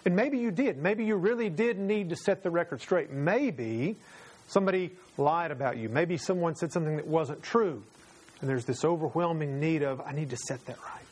and 0.05 0.15
maybe 0.17 0.39
you 0.39 0.51
did. 0.51 0.77
Maybe 0.77 1.05
you 1.05 1.17
really 1.17 1.51
did 1.51 1.79
need 1.79 2.11
to 2.11 2.17
set 2.17 2.43
the 2.43 2.51
record 2.51 2.81
straight. 2.81 3.11
Maybe 3.11 3.97
somebody 4.49 4.91
lied 5.17 5.51
about 5.51 5.77
you. 5.77 5.89
Maybe 5.89 6.17
someone 6.17 6.57
said 6.57 6.73
something 6.73 6.97
that 6.97 7.07
wasn't 7.07 7.43
true. 7.43 7.83
And 8.41 8.51
there's 8.51 8.65
this 8.65 8.85
overwhelming 8.85 9.61
need 9.61 9.83
of, 9.83 10.01
I 10.01 10.13
need 10.13 10.31
to 10.31 10.37
set 10.37 10.65
that 10.67 10.77
right. 10.83 11.05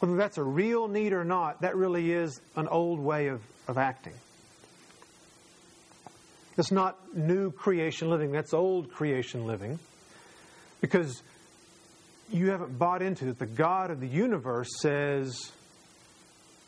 Whether 0.00 0.16
that's 0.16 0.38
a 0.38 0.42
real 0.42 0.88
need 0.88 1.12
or 1.12 1.24
not, 1.24 1.60
that 1.62 1.76
really 1.76 2.12
is 2.12 2.40
an 2.56 2.68
old 2.68 2.98
way 2.98 3.28
of, 3.28 3.42
of 3.68 3.78
acting. 3.78 4.14
That's 6.56 6.72
not 6.72 6.98
new 7.16 7.50
creation 7.52 8.10
living, 8.10 8.32
that's 8.32 8.52
old 8.52 8.92
creation 8.92 9.46
living. 9.46 9.78
Because 10.80 11.22
you 12.32 12.50
haven't 12.50 12.78
bought 12.78 13.02
into 13.02 13.28
it. 13.28 13.38
The 13.38 13.46
God 13.46 13.90
of 13.90 14.00
the 14.00 14.06
universe 14.06 14.68
says, 14.80 15.52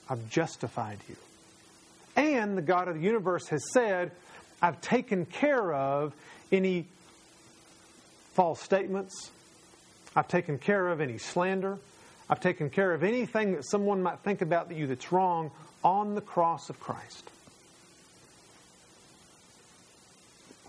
I've 0.09 0.29
justified 0.29 0.99
you. 1.09 1.17
And 2.17 2.57
the 2.57 2.63
God 2.63 2.89
of 2.89 2.95
the 2.97 3.01
universe 3.01 3.49
has 3.49 3.63
said, 3.73 4.13
I've 4.63 4.81
taken 4.81 5.27
care 5.27 5.75
of 5.75 6.15
any 6.53 6.87
false 8.35 8.61
statements. 8.61 9.33
I've 10.15 10.29
taken 10.29 10.59
care 10.59 10.89
of 10.89 11.01
any 11.01 11.19
slander. 11.19 11.79
I've 12.31 12.41
taken 12.41 12.71
care 12.71 12.95
of 12.95 13.03
anything 13.03 13.53
that 13.53 13.65
someone 13.65 14.03
might 14.03 14.21
think 14.21 14.41
about 14.41 14.73
you 14.73 14.87
that's 14.87 15.11
wrong 15.11 15.51
on 15.83 16.15
the 16.15 16.21
cross 16.21 16.71
of 16.71 16.79
Christ. 16.79 17.29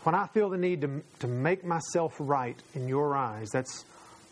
When 0.01 0.15
I 0.15 0.27
feel 0.27 0.49
the 0.49 0.57
need 0.57 0.81
to, 0.81 1.03
to 1.19 1.27
make 1.27 1.63
myself 1.63 2.15
right 2.19 2.57
in 2.73 2.87
your 2.87 3.15
eyes, 3.15 3.49
that's, 3.51 3.85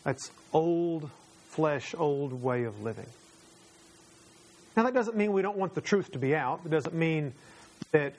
that's 0.04 0.32
old 0.52 1.10
flesh, 1.50 1.94
old 1.98 2.34
way 2.34 2.64
of 2.64 2.82
living. 2.82 3.06
Now, 4.76 4.84
that 4.84 4.94
doesn't 4.94 5.16
mean 5.16 5.32
we 5.32 5.42
don't 5.42 5.58
want 5.58 5.76
the 5.76 5.82
truth 5.82 6.12
to 6.14 6.20
be 6.20 6.36
out. 6.36 6.62
It 6.66 6.72
doesn't 6.72 6.96
mean 6.96 7.34
that 7.92 8.14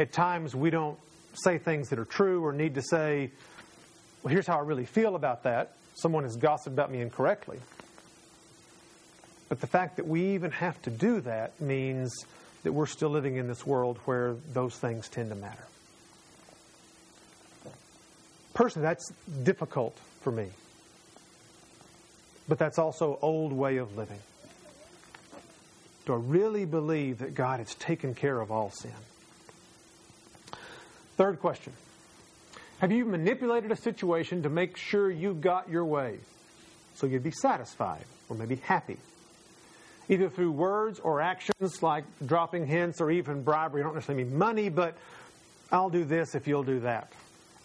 at 0.00 0.12
times 0.12 0.54
we 0.54 0.70
don't 0.70 0.98
say 1.34 1.58
things 1.58 1.90
that 1.90 1.98
are 1.98 2.06
true 2.06 2.42
or 2.42 2.52
need 2.54 2.74
to 2.76 2.82
say, 2.82 3.30
well, 4.22 4.32
here's 4.32 4.46
how 4.46 4.56
I 4.56 4.62
really 4.62 4.86
feel 4.86 5.14
about 5.14 5.42
that. 5.42 5.76
Someone 5.94 6.24
has 6.24 6.36
gossiped 6.36 6.72
about 6.72 6.90
me 6.90 7.02
incorrectly. 7.02 7.58
But 9.50 9.60
the 9.60 9.66
fact 9.66 9.96
that 9.96 10.06
we 10.06 10.34
even 10.34 10.52
have 10.52 10.80
to 10.82 10.90
do 10.90 11.20
that 11.20 11.60
means 11.60 12.24
that 12.62 12.72
we're 12.72 12.86
still 12.86 13.10
living 13.10 13.36
in 13.36 13.46
this 13.46 13.66
world 13.66 13.98
where 14.06 14.36
those 14.54 14.74
things 14.74 15.08
tend 15.08 15.28
to 15.30 15.34
matter. 15.34 15.66
Personally, 18.54 18.88
that's 18.88 19.12
difficult 19.42 19.98
for 20.22 20.30
me. 20.30 20.46
But 22.48 22.58
that's 22.58 22.78
also 22.78 23.18
old 23.20 23.52
way 23.52 23.76
of 23.76 23.96
living. 23.98 24.20
Do 26.06 26.14
I 26.14 26.16
really 26.16 26.64
believe 26.64 27.18
that 27.18 27.34
God 27.34 27.58
has 27.58 27.74
taken 27.74 28.14
care 28.14 28.40
of 28.40 28.50
all 28.50 28.70
sin? 28.70 28.92
Third 31.20 31.38
question 31.38 31.74
Have 32.78 32.92
you 32.92 33.04
manipulated 33.04 33.70
a 33.70 33.76
situation 33.76 34.44
to 34.44 34.48
make 34.48 34.78
sure 34.78 35.10
you 35.10 35.34
got 35.34 35.68
your 35.68 35.84
way 35.84 36.16
so 36.94 37.06
you'd 37.06 37.22
be 37.22 37.30
satisfied 37.30 38.06
or 38.30 38.36
maybe 38.36 38.56
happy? 38.56 38.96
Either 40.08 40.30
through 40.30 40.52
words 40.52 40.98
or 40.98 41.20
actions 41.20 41.82
like 41.82 42.04
dropping 42.24 42.66
hints 42.66 43.02
or 43.02 43.10
even 43.10 43.42
bribery. 43.42 43.82
I 43.82 43.84
don't 43.84 43.94
necessarily 43.96 44.24
mean 44.24 44.38
money, 44.38 44.70
but 44.70 44.96
I'll 45.70 45.90
do 45.90 46.04
this 46.04 46.34
if 46.34 46.48
you'll 46.48 46.62
do 46.62 46.80
that. 46.80 47.12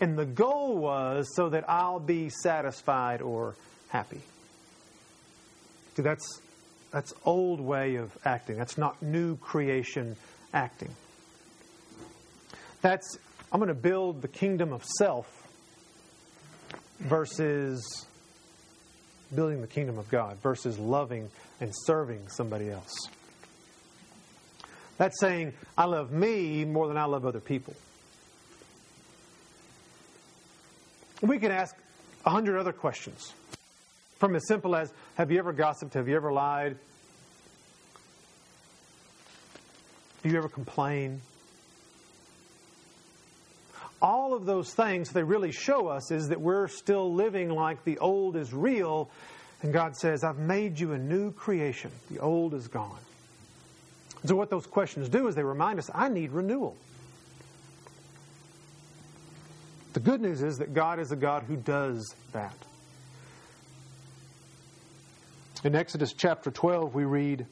And 0.02 0.18
the 0.18 0.26
goal 0.26 0.76
was 0.76 1.26
so 1.34 1.48
that 1.48 1.64
I'll 1.70 2.02
be 2.02 2.28
satisfied 2.28 3.22
or 3.22 3.56
happy. 3.88 4.20
See, 5.96 6.02
that's, 6.02 6.42
that's 6.92 7.14
old 7.24 7.62
way 7.62 7.96
of 7.96 8.18
acting. 8.26 8.58
That's 8.58 8.78
not 8.78 9.02
new 9.02 9.38
creation 9.38 10.18
acting. 10.54 10.94
That's 12.82 13.18
I'm 13.52 13.60
going 13.60 13.70
to 13.70 13.74
build 13.74 14.22
the 14.22 14.28
kingdom 14.28 14.74
of 14.74 14.84
self 14.84 15.28
versus 17.00 18.06
building 19.34 19.62
the 19.62 19.68
kingdom 19.68 19.98
of 19.98 20.10
God, 20.10 20.38
versus 20.42 20.78
loving 20.78 21.30
and 21.60 21.72
serving 21.86 22.28
somebody 22.28 22.70
else. 22.70 22.94
That's 24.98 25.20
saying, 25.20 25.54
I 25.78 25.86
love 25.86 26.12
me 26.12 26.64
more 26.64 26.88
than 26.88 26.98
I 26.98 27.06
love 27.06 27.26
other 27.26 27.40
people. 27.40 27.74
We 31.22 31.40
can 31.40 31.52
ask 31.52 31.76
a 32.26 32.30
hundred 32.30 32.60
other 32.60 32.74
questions. 32.74 33.34
From 34.20 34.36
as 34.36 34.48
simple 34.48 34.76
as 34.76 34.94
Have 35.16 35.32
you 35.32 35.40
ever 35.40 35.54
gossiped? 35.54 35.94
Have 35.96 36.08
you 36.08 36.16
ever 36.16 36.32
lied? 36.32 36.78
Do 40.24 40.30
you 40.30 40.38
ever 40.38 40.50
complain? 40.50 41.22
All 44.06 44.36
of 44.36 44.46
those 44.46 44.72
things 44.72 45.10
they 45.10 45.24
really 45.24 45.52
show 45.52 45.88
us 45.88 46.12
is 46.12 46.30
that 46.30 46.40
we're 46.40 46.68
still 46.68 47.12
living 47.12 47.50
like 47.50 47.84
the 47.86 47.98
old 47.98 48.36
is 48.36 48.54
real, 48.54 49.10
and 49.64 49.74
God 49.74 49.98
says, 49.98 50.24
I've 50.24 50.38
made 50.38 50.80
you 50.80 50.94
a 50.94 50.98
new 51.00 51.32
creation. 51.32 51.90
The 52.12 52.20
old 52.20 52.54
is 52.54 52.68
gone. 52.68 53.00
So, 54.24 54.36
what 54.36 54.52
those 54.52 54.68
questions 54.68 55.10
do 55.10 55.28
is 55.28 55.34
they 55.34 55.44
remind 55.44 55.80
us, 55.80 55.90
I 55.94 56.10
need 56.10 56.34
renewal. 56.34 56.78
The 59.94 60.02
good 60.02 60.22
news 60.22 60.44
is 60.44 60.60
that 60.60 60.76
God 60.76 61.00
is 61.00 61.12
a 61.12 61.16
God 61.16 61.42
who 61.44 61.56
does 61.56 62.14
that. 62.32 62.56
In 65.64 65.74
Exodus 65.74 66.14
chapter 66.14 66.52
12, 66.52 66.94
we 66.94 67.06
read, 67.06 67.48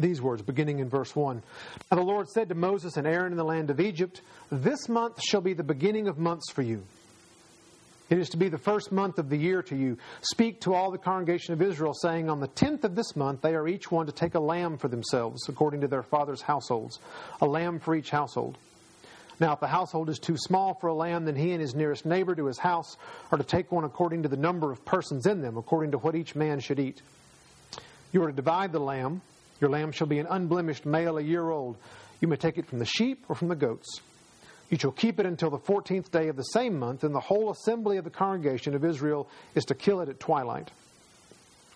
these 0.00 0.20
words, 0.20 0.42
beginning 0.42 0.78
in 0.78 0.88
verse 0.88 1.14
1. 1.14 1.42
Now 1.90 1.96
the 1.96 2.02
Lord 2.02 2.28
said 2.28 2.48
to 2.48 2.54
Moses 2.54 2.96
and 2.96 3.06
Aaron 3.06 3.32
in 3.32 3.38
the 3.38 3.44
land 3.44 3.70
of 3.70 3.80
Egypt, 3.80 4.22
This 4.50 4.88
month 4.88 5.22
shall 5.22 5.40
be 5.40 5.52
the 5.52 5.62
beginning 5.62 6.08
of 6.08 6.18
months 6.18 6.50
for 6.52 6.62
you. 6.62 6.82
It 8.10 8.18
is 8.18 8.30
to 8.30 8.36
be 8.36 8.48
the 8.48 8.58
first 8.58 8.90
month 8.90 9.18
of 9.18 9.28
the 9.28 9.36
year 9.36 9.62
to 9.62 9.76
you. 9.76 9.96
Speak 10.20 10.60
to 10.62 10.74
all 10.74 10.90
the 10.90 10.98
congregation 10.98 11.54
of 11.54 11.62
Israel, 11.62 11.94
saying, 11.94 12.28
On 12.28 12.40
the 12.40 12.48
tenth 12.48 12.84
of 12.84 12.96
this 12.96 13.14
month 13.14 13.40
they 13.40 13.54
are 13.54 13.68
each 13.68 13.90
one 13.90 14.06
to 14.06 14.12
take 14.12 14.34
a 14.34 14.40
lamb 14.40 14.78
for 14.78 14.88
themselves, 14.88 15.48
according 15.48 15.82
to 15.82 15.88
their 15.88 16.02
father's 16.02 16.42
households, 16.42 16.98
a 17.40 17.46
lamb 17.46 17.78
for 17.78 17.94
each 17.94 18.10
household. 18.10 18.58
Now, 19.38 19.54
if 19.54 19.60
the 19.60 19.68
household 19.68 20.10
is 20.10 20.18
too 20.18 20.36
small 20.36 20.74
for 20.74 20.88
a 20.88 20.94
lamb, 20.94 21.24
then 21.24 21.36
he 21.36 21.52
and 21.52 21.62
his 21.62 21.74
nearest 21.74 22.04
neighbor 22.04 22.34
to 22.34 22.44
his 22.44 22.58
house 22.58 22.98
are 23.30 23.38
to 23.38 23.44
take 23.44 23.72
one 23.72 23.84
according 23.84 24.24
to 24.24 24.28
the 24.28 24.36
number 24.36 24.70
of 24.70 24.84
persons 24.84 25.24
in 25.24 25.40
them, 25.40 25.56
according 25.56 25.92
to 25.92 25.98
what 25.98 26.14
each 26.14 26.34
man 26.34 26.60
should 26.60 26.78
eat. 26.78 27.00
You 28.12 28.24
are 28.24 28.26
to 28.26 28.36
divide 28.36 28.72
the 28.72 28.80
lamb 28.80 29.22
your 29.60 29.70
lamb 29.70 29.92
shall 29.92 30.06
be 30.06 30.18
an 30.18 30.26
unblemished 30.28 30.86
male, 30.86 31.18
a 31.18 31.22
year 31.22 31.48
old. 31.50 31.76
You 32.20 32.28
may 32.28 32.36
take 32.36 32.58
it 32.58 32.66
from 32.66 32.78
the 32.78 32.86
sheep 32.86 33.24
or 33.28 33.34
from 33.34 33.48
the 33.48 33.56
goats. 33.56 34.00
You 34.70 34.78
shall 34.78 34.92
keep 34.92 35.18
it 35.18 35.26
until 35.26 35.50
the 35.50 35.58
fourteenth 35.58 36.10
day 36.12 36.28
of 36.28 36.36
the 36.36 36.42
same 36.42 36.78
month, 36.78 37.02
and 37.02 37.14
the 37.14 37.20
whole 37.20 37.50
assembly 37.50 37.96
of 37.96 38.04
the 38.04 38.10
congregation 38.10 38.74
of 38.74 38.84
Israel 38.84 39.28
is 39.54 39.64
to 39.66 39.74
kill 39.74 40.00
it 40.00 40.08
at 40.08 40.20
twilight. 40.20 40.70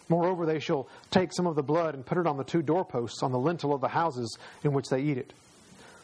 Moreover, 0.08 0.46
they 0.46 0.60
shall 0.60 0.86
take 1.10 1.32
some 1.32 1.46
of 1.46 1.56
the 1.56 1.62
blood 1.62 1.94
and 1.94 2.04
put 2.04 2.18
it 2.18 2.26
on 2.26 2.36
the 2.36 2.44
two 2.44 2.62
doorposts 2.62 3.22
on 3.22 3.32
the 3.32 3.38
lintel 3.38 3.74
of 3.74 3.80
the 3.80 3.88
houses 3.88 4.38
in 4.62 4.72
which 4.72 4.88
they 4.90 5.00
eat 5.00 5.18
it. 5.18 5.32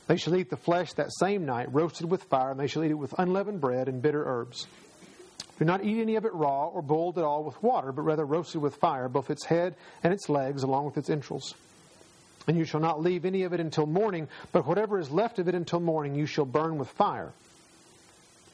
They 0.06 0.16
shall 0.16 0.34
eat 0.34 0.50
the 0.50 0.56
flesh 0.56 0.94
that 0.94 1.12
same 1.20 1.44
night, 1.44 1.72
roasted 1.72 2.10
with 2.10 2.24
fire, 2.24 2.50
and 2.50 2.58
they 2.58 2.66
shall 2.66 2.82
eat 2.82 2.90
it 2.90 2.94
with 2.94 3.14
unleavened 3.18 3.60
bread 3.60 3.88
and 3.88 4.02
bitter 4.02 4.24
herbs. 4.24 4.66
Do 5.58 5.66
not 5.66 5.84
eat 5.84 6.00
any 6.00 6.16
of 6.16 6.24
it 6.24 6.32
raw 6.34 6.68
or 6.68 6.80
boiled 6.80 7.18
at 7.18 7.24
all 7.24 7.44
with 7.44 7.62
water, 7.62 7.92
but 7.92 8.02
rather 8.02 8.24
roasted 8.24 8.62
with 8.62 8.76
fire, 8.76 9.08
both 9.08 9.30
its 9.30 9.44
head 9.44 9.76
and 10.02 10.12
its 10.12 10.28
legs, 10.28 10.62
along 10.62 10.86
with 10.86 10.96
its 10.96 11.10
entrails. 11.10 11.54
And 12.46 12.56
you 12.56 12.64
shall 12.64 12.80
not 12.80 13.02
leave 13.02 13.24
any 13.24 13.42
of 13.42 13.52
it 13.52 13.60
until 13.60 13.86
morning, 13.86 14.28
but 14.52 14.66
whatever 14.66 14.98
is 14.98 15.10
left 15.10 15.38
of 15.38 15.48
it 15.48 15.54
until 15.54 15.80
morning 15.80 16.14
you 16.14 16.26
shall 16.26 16.46
burn 16.46 16.78
with 16.78 16.88
fire. 16.88 17.32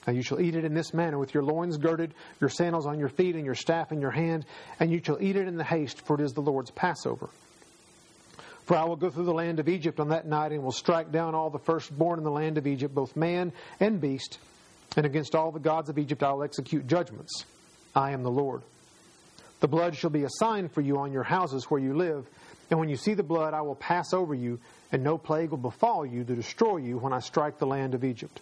And 0.07 0.17
you 0.17 0.23
shall 0.23 0.41
eat 0.41 0.55
it 0.55 0.65
in 0.65 0.75
this 0.75 0.95
manner, 0.95 1.19
with 1.19 1.35
your 1.35 1.43
loins 1.43 1.79
girded, 1.79 2.15
your 2.41 2.51
sandals 2.51 2.87
on 2.87 2.99
your 2.99 3.09
feet, 3.09 3.35
and 3.35 3.45
your 3.45 3.55
staff 3.57 3.91
in 3.91 4.01
your 4.01 4.13
hand, 4.13 4.45
and 4.79 4.93
you 4.93 5.01
shall 5.05 5.21
eat 5.21 5.37
it 5.37 5.49
in 5.49 5.57
the 5.57 5.65
haste, 5.65 6.07
for 6.07 6.15
it 6.15 6.21
is 6.21 6.33
the 6.33 6.41
Lord's 6.43 6.71
Passover. 6.71 7.29
For 8.67 8.77
I 8.77 8.85
will 8.85 8.97
go 8.97 9.11
through 9.11 9.25
the 9.25 9.33
land 9.33 9.61
of 9.61 9.69
Egypt 9.69 9.99
on 9.99 10.09
that 10.11 10.27
night, 10.27 10.53
and 10.53 10.63
will 10.63 10.73
strike 10.73 11.11
down 11.11 11.35
all 11.35 11.51
the 11.51 11.59
firstborn 11.59 12.19
in 12.19 12.25
the 12.25 12.31
land 12.31 12.59
of 12.59 12.67
Egypt, 12.67 12.95
both 12.95 13.17
man 13.17 13.53
and 13.81 14.01
beast, 14.01 14.39
and 14.97 15.07
against 15.07 15.35
all 15.35 15.51
the 15.51 15.61
gods 15.61 15.89
of 15.89 15.99
Egypt 15.99 16.23
I 16.23 16.33
will 16.33 16.45
execute 16.45 16.87
judgments. 16.87 17.45
I 17.95 18.13
am 18.13 18.23
the 18.23 18.31
Lord. 18.31 18.63
The 19.61 19.69
blood 19.69 19.97
shall 19.97 20.11
be 20.11 20.25
a 20.25 20.31
sign 20.31 20.69
for 20.69 20.83
you 20.83 20.99
on 20.99 21.13
your 21.13 21.23
houses 21.23 21.65
where 21.65 21.81
you 21.81 21.95
live 21.95 22.29
and 22.71 22.81
when 22.81 22.89
you 22.89 22.97
see 22.97 23.15
the 23.15 23.23
blood, 23.23 23.55
I 23.55 23.61
will 23.61 23.77
pass 23.77 24.13
over 24.13 24.35
you, 24.35 24.59
and 24.91 25.03
no 25.03 25.19
plague 25.19 25.51
will 25.51 25.59
befall 25.59 26.05
you 26.05 26.25
to 26.25 26.35
destroy 26.35 26.79
you 26.79 26.99
when 26.99 27.13
I 27.13 27.21
strike 27.21 27.59
the 27.59 27.67
land 27.67 27.95
of 27.95 28.05
Egypt. 28.05 28.41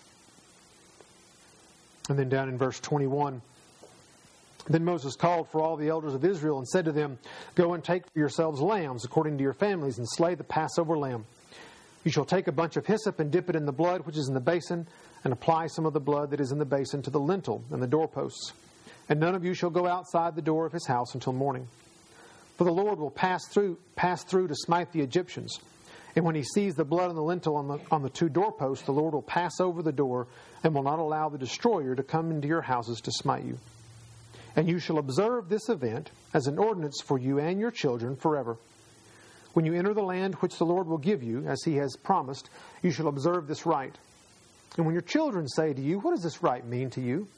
And 2.08 2.18
then 2.18 2.28
down 2.28 2.48
in 2.48 2.58
verse 2.58 2.80
21. 2.80 3.42
Then 4.66 4.84
Moses 4.84 5.14
called 5.14 5.50
for 5.50 5.60
all 5.60 5.76
the 5.76 5.88
elders 5.88 6.14
of 6.14 6.24
Israel 6.24 6.58
and 6.58 6.66
said 6.66 6.86
to 6.86 6.92
them, 6.92 7.18
Go 7.54 7.74
and 7.74 7.84
take 7.84 8.04
for 8.04 8.18
yourselves 8.18 8.60
lambs 8.62 9.04
according 9.04 9.36
to 9.36 9.42
your 9.42 9.52
families, 9.52 9.98
and 9.98 10.08
slay 10.08 10.34
the 10.34 10.44
Passover 10.44 10.96
lamb. 10.96 11.26
You 12.02 12.10
shall 12.10 12.24
take 12.24 12.48
a 12.48 12.52
bunch 12.52 12.76
of 12.76 12.86
hyssop 12.86 13.20
and 13.20 13.30
dip 13.30 13.50
it 13.50 13.56
in 13.56 13.66
the 13.66 13.72
blood 13.72 14.06
which 14.06 14.16
is 14.16 14.28
in 14.28 14.34
the 14.34 14.40
basin, 14.40 14.86
and 15.22 15.32
apply 15.32 15.66
some 15.66 15.84
of 15.84 15.92
the 15.92 16.00
blood 16.00 16.30
that 16.30 16.40
is 16.40 16.50
in 16.52 16.58
the 16.58 16.64
basin 16.64 17.02
to 17.02 17.10
the 17.10 17.20
lintel 17.20 17.62
and 17.70 17.82
the 17.82 17.86
doorposts. 17.86 18.52
And 19.08 19.20
none 19.20 19.34
of 19.34 19.44
you 19.44 19.52
shall 19.52 19.70
go 19.70 19.86
outside 19.86 20.34
the 20.34 20.42
door 20.42 20.64
of 20.64 20.72
his 20.72 20.86
house 20.86 21.14
until 21.14 21.34
morning. 21.34 21.68
For 22.56 22.64
the 22.64 22.72
Lord 22.72 22.98
will 22.98 23.10
pass 23.10 23.46
through, 23.48 23.78
pass 23.96 24.24
through 24.24 24.48
to 24.48 24.54
smite 24.54 24.92
the 24.92 25.00
Egyptians. 25.00 25.58
And 26.16 26.24
when 26.24 26.36
he 26.36 26.44
sees 26.44 26.74
the 26.74 26.84
blood 26.84 27.10
on 27.10 27.16
the 27.16 27.22
lintel 27.22 27.56
on 27.56 27.66
the, 27.66 27.78
on 27.90 28.02
the 28.02 28.10
two 28.10 28.28
doorposts, 28.28 28.84
the 28.84 28.92
Lord 28.92 29.14
will 29.14 29.22
pass 29.22 29.58
over 29.58 29.82
the 29.82 29.92
door 29.92 30.28
and 30.62 30.74
will 30.74 30.84
not 30.84 31.00
allow 31.00 31.28
the 31.28 31.38
destroyer 31.38 31.96
to 31.96 32.02
come 32.02 32.30
into 32.30 32.46
your 32.46 32.62
houses 32.62 33.00
to 33.02 33.10
smite 33.12 33.44
you. 33.44 33.58
And 34.54 34.68
you 34.68 34.78
shall 34.78 34.98
observe 34.98 35.48
this 35.48 35.68
event 35.68 36.10
as 36.32 36.46
an 36.46 36.58
ordinance 36.58 37.00
for 37.04 37.18
you 37.18 37.40
and 37.40 37.58
your 37.58 37.72
children 37.72 38.14
forever. 38.14 38.56
When 39.54 39.64
you 39.64 39.74
enter 39.74 39.94
the 39.94 40.02
land 40.02 40.36
which 40.36 40.58
the 40.58 40.64
Lord 40.64 40.86
will 40.86 40.98
give 40.98 41.22
you, 41.22 41.46
as 41.46 41.62
he 41.64 41.76
has 41.76 41.96
promised, 41.96 42.50
you 42.82 42.92
shall 42.92 43.08
observe 43.08 43.48
this 43.48 43.66
rite. 43.66 43.98
And 44.76 44.86
when 44.86 44.94
your 44.94 45.02
children 45.02 45.48
say 45.48 45.72
to 45.72 45.82
you, 45.82 45.98
What 45.98 46.12
does 46.12 46.22
this 46.22 46.42
rite 46.42 46.66
mean 46.66 46.90
to 46.90 47.00
you? 47.00 47.28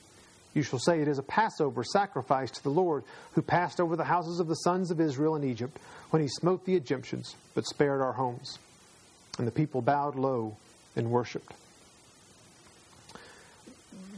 You 0.56 0.62
shall 0.62 0.78
say 0.78 1.02
it 1.02 1.06
is 1.06 1.18
a 1.18 1.22
Passover 1.22 1.84
sacrifice 1.84 2.50
to 2.50 2.62
the 2.62 2.70
Lord, 2.70 3.04
who 3.32 3.42
passed 3.42 3.78
over 3.78 3.94
the 3.94 4.04
houses 4.04 4.40
of 4.40 4.48
the 4.48 4.54
sons 4.54 4.90
of 4.90 5.02
Israel 5.02 5.36
in 5.36 5.44
Egypt 5.44 5.78
when 6.08 6.22
he 6.22 6.28
smote 6.28 6.64
the 6.64 6.75
Egyptians, 6.75 7.36
but 7.54 7.66
spared 7.66 8.00
our 8.00 8.14
homes. 8.14 8.58
And 9.36 9.46
the 9.46 9.52
people 9.52 9.82
bowed 9.82 10.16
low 10.16 10.56
and 10.96 11.10
worshipped. 11.10 11.52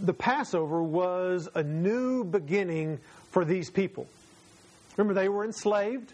The 0.01 0.15
Passover 0.15 0.81
was 0.81 1.49
a 1.57 1.65
new 1.65 2.23
beginning 2.23 3.01
for 3.33 3.45
these 3.45 3.69
people. 3.69 4.07
Remember, 4.97 5.21
they 5.21 5.29
were 5.29 5.45
enslaved. 5.45 6.13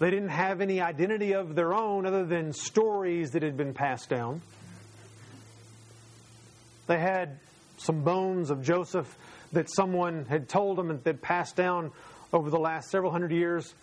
They 0.00 0.10
didn't 0.10 0.28
have 0.28 0.60
any 0.60 0.82
identity 0.82 1.32
of 1.32 1.54
their 1.54 1.72
own 1.72 2.04
other 2.04 2.26
than 2.26 2.52
stories 2.52 3.30
that 3.30 3.42
had 3.42 3.56
been 3.56 3.72
passed 3.72 4.10
down. 4.10 4.42
They 6.88 6.98
had 6.98 7.38
some 7.78 8.02
bones 8.02 8.50
of 8.50 8.62
Joseph 8.62 9.16
that 9.52 9.70
someone 9.70 10.24
had 10.26 10.48
told 10.48 10.76
them 10.76 10.90
and 10.90 11.02
that 11.04 11.22
passed 11.22 11.56
down 11.56 11.90
over 12.32 12.50
the 12.50 12.58
last 12.58 12.90
several 12.90 13.10
hundred 13.10 13.32
years. 13.32 13.74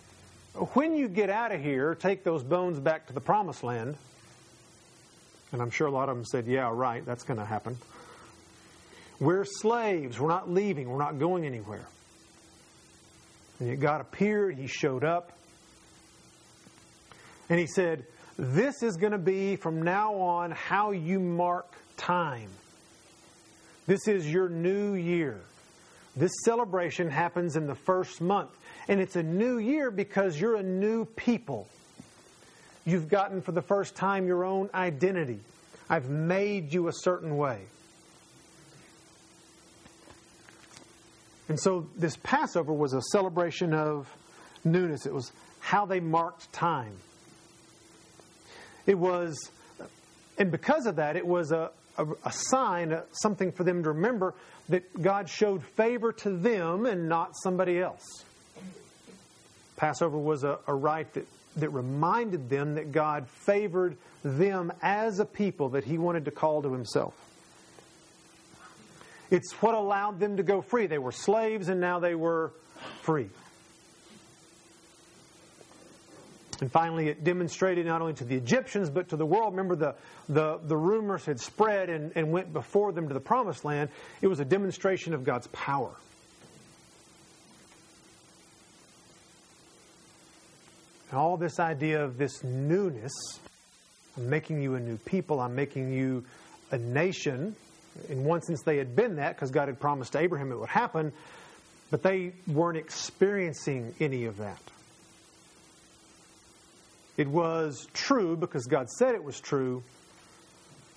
When 0.74 0.94
you 0.94 1.08
get 1.08 1.28
out 1.28 1.52
of 1.52 1.60
here, 1.60 1.94
take 1.94 2.24
those 2.24 2.42
bones 2.42 2.78
back 2.78 3.08
to 3.08 3.12
the 3.12 3.20
promised 3.20 3.62
land. 3.62 3.96
And 5.52 5.60
I'm 5.60 5.70
sure 5.70 5.86
a 5.86 5.90
lot 5.90 6.08
of 6.08 6.16
them 6.16 6.24
said, 6.24 6.46
Yeah, 6.46 6.70
right, 6.72 7.04
that's 7.04 7.24
going 7.24 7.38
to 7.38 7.44
happen. 7.44 7.76
We're 9.18 9.44
slaves. 9.44 10.20
We're 10.20 10.28
not 10.28 10.50
leaving. 10.50 10.88
We're 10.88 10.98
not 10.98 11.18
going 11.18 11.44
anywhere. 11.44 11.86
And 13.58 13.68
yet 13.68 13.80
God 13.80 14.00
appeared. 14.00 14.56
He 14.56 14.66
showed 14.66 15.04
up. 15.04 15.32
And 17.48 17.58
He 17.58 17.66
said, 17.66 18.04
This 18.38 18.82
is 18.82 18.96
going 18.96 19.12
to 19.12 19.18
be 19.18 19.56
from 19.56 19.82
now 19.82 20.14
on 20.14 20.50
how 20.50 20.90
you 20.92 21.20
mark 21.20 21.72
time. 21.96 22.50
This 23.86 24.08
is 24.08 24.30
your 24.30 24.48
new 24.48 24.94
year. 24.94 25.40
This 26.16 26.32
celebration 26.44 27.10
happens 27.10 27.56
in 27.56 27.66
the 27.66 27.74
first 27.74 28.20
month. 28.20 28.50
And 28.88 29.00
it's 29.00 29.16
a 29.16 29.22
new 29.22 29.58
year 29.58 29.90
because 29.90 30.40
you're 30.40 30.56
a 30.56 30.62
new 30.62 31.04
people. 31.04 31.68
You've 32.84 33.08
gotten 33.08 33.42
for 33.42 33.52
the 33.52 33.62
first 33.62 33.96
time 33.96 34.26
your 34.26 34.44
own 34.44 34.70
identity. 34.74 35.40
I've 35.88 36.08
made 36.08 36.72
you 36.72 36.88
a 36.88 36.92
certain 36.92 37.36
way. 37.36 37.60
And 41.48 41.60
so 41.60 41.86
this 41.96 42.16
Passover 42.16 42.72
was 42.72 42.92
a 42.92 43.02
celebration 43.02 43.72
of 43.72 44.08
newness. 44.64 45.06
It 45.06 45.14
was 45.14 45.32
how 45.60 45.86
they 45.86 46.00
marked 46.00 46.52
time. 46.52 46.96
It 48.86 48.98
was, 48.98 49.50
and 50.38 50.50
because 50.50 50.86
of 50.86 50.96
that, 50.96 51.16
it 51.16 51.26
was 51.26 51.52
a, 51.52 51.70
a, 51.98 52.06
a 52.24 52.32
sign, 52.32 52.92
a, 52.92 53.04
something 53.10 53.52
for 53.52 53.64
them 53.64 53.82
to 53.82 53.90
remember 53.90 54.34
that 54.68 55.00
God 55.00 55.28
showed 55.28 55.62
favor 55.62 56.12
to 56.12 56.30
them 56.30 56.86
and 56.86 57.08
not 57.08 57.36
somebody 57.36 57.78
else. 57.78 58.24
Passover 59.76 60.18
was 60.18 60.44
a, 60.44 60.58
a 60.66 60.74
rite 60.74 61.12
that, 61.14 61.26
that 61.56 61.70
reminded 61.70 62.48
them 62.48 62.74
that 62.74 62.92
God 62.92 63.28
favored 63.28 63.96
them 64.24 64.72
as 64.82 65.20
a 65.20 65.24
people 65.24 65.70
that 65.70 65.84
He 65.84 65.98
wanted 65.98 66.24
to 66.24 66.30
call 66.30 66.62
to 66.62 66.72
Himself. 66.72 67.14
It's 69.30 69.52
what 69.60 69.74
allowed 69.74 70.20
them 70.20 70.36
to 70.36 70.42
go 70.42 70.62
free. 70.62 70.86
They 70.86 70.98
were 70.98 71.12
slaves 71.12 71.68
and 71.68 71.80
now 71.80 71.98
they 71.98 72.14
were 72.14 72.52
free. 73.02 73.28
And 76.60 76.72
finally, 76.72 77.08
it 77.08 77.22
demonstrated 77.22 77.86
not 77.86 78.00
only 78.00 78.14
to 78.14 78.24
the 78.24 78.34
Egyptians, 78.34 78.88
but 78.88 79.10
to 79.10 79.16
the 79.16 79.26
world. 79.26 79.52
Remember, 79.52 79.76
the, 79.76 79.94
the, 80.28 80.58
the 80.62 80.76
rumors 80.76 81.24
had 81.24 81.38
spread 81.38 81.90
and, 81.90 82.12
and 82.16 82.32
went 82.32 82.52
before 82.52 82.92
them 82.92 83.08
to 83.08 83.14
the 83.14 83.20
promised 83.20 83.64
land. 83.64 83.90
It 84.22 84.28
was 84.28 84.40
a 84.40 84.44
demonstration 84.44 85.12
of 85.12 85.24
God's 85.24 85.48
power. 85.48 85.94
And 91.10 91.18
all 91.18 91.36
this 91.36 91.60
idea 91.60 92.02
of 92.02 92.16
this 92.16 92.42
newness 92.42 93.12
I'm 94.16 94.30
making 94.30 94.62
you 94.62 94.74
a 94.74 94.80
new 94.80 94.96
people, 94.96 95.40
I'm 95.40 95.54
making 95.54 95.92
you 95.92 96.24
a 96.70 96.78
nation. 96.78 97.54
In 98.08 98.24
one 98.24 98.42
sense, 98.42 98.62
they 98.62 98.78
had 98.78 98.96
been 98.96 99.16
that 99.16 99.36
because 99.36 99.50
God 99.50 99.68
had 99.68 99.78
promised 99.78 100.16
Abraham 100.16 100.52
it 100.52 100.58
would 100.58 100.68
happen, 100.68 101.12
but 101.90 102.02
they 102.02 102.32
weren't 102.46 102.78
experiencing 102.78 103.94
any 104.00 104.24
of 104.24 104.38
that. 104.38 104.60
It 107.16 107.28
was 107.28 107.86
true 107.94 108.36
because 108.36 108.66
God 108.66 108.90
said 108.90 109.14
it 109.14 109.24
was 109.24 109.40
true, 109.40 109.82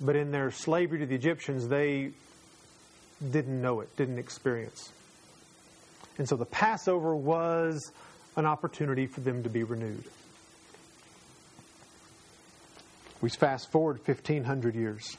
but 0.02 0.16
in 0.16 0.32
their 0.32 0.52
slavery 0.52 1.00
to 1.00 1.06
the 1.06 1.16
Egyptians, 1.16 1.68
they 1.68 2.12
didn't 3.32 3.62
know 3.62 3.80
it, 3.82 3.96
didn't 3.96 4.20
experience. 4.20 4.92
And 6.18 6.28
so 6.28 6.36
the 6.36 6.46
Passover 6.46 7.16
was 7.16 7.92
an 8.36 8.46
opportunity 8.46 9.08
for 9.08 9.22
them 9.22 9.44
to 9.44 9.50
be 9.50 9.64
renewed. 9.64 10.04
We 13.22 13.30
fast 13.30 13.72
forward 13.72 14.00
1,500 14.06 14.76
years. 14.76 15.18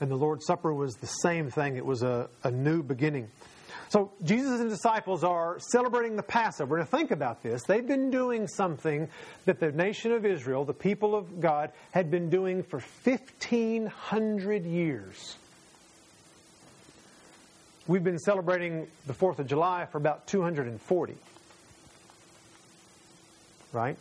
And 0.00 0.10
the 0.10 0.16
Lord's 0.16 0.46
Supper 0.46 0.72
was 0.72 0.94
the 0.94 1.06
same 1.06 1.50
thing, 1.50 1.76
it 1.76 1.84
was 1.84 2.02
a, 2.02 2.28
a 2.44 2.50
new 2.50 2.82
beginning. 2.82 3.28
So 3.90 4.12
Jesus 4.22 4.60
and 4.60 4.68
disciples 4.68 5.24
are 5.24 5.58
celebrating 5.58 6.16
the 6.16 6.22
Passover. 6.22 6.78
Now 6.78 6.84
think 6.84 7.10
about 7.10 7.42
this. 7.42 7.62
They've 7.62 7.86
been 7.86 8.10
doing 8.10 8.46
something 8.46 9.08
that 9.46 9.60
the 9.60 9.72
nation 9.72 10.12
of 10.12 10.26
Israel, 10.26 10.64
the 10.64 10.74
people 10.74 11.14
of 11.14 11.40
God, 11.40 11.72
had 11.92 12.10
been 12.10 12.28
doing 12.28 12.62
for 12.62 12.80
1,500 13.04 14.64
years. 14.64 15.36
We've 17.86 18.04
been 18.04 18.18
celebrating 18.18 18.86
the 19.06 19.14
4th 19.14 19.38
of 19.38 19.46
July 19.46 19.86
for 19.86 19.96
about 19.96 20.26
240. 20.26 21.14
Right? 23.72 23.96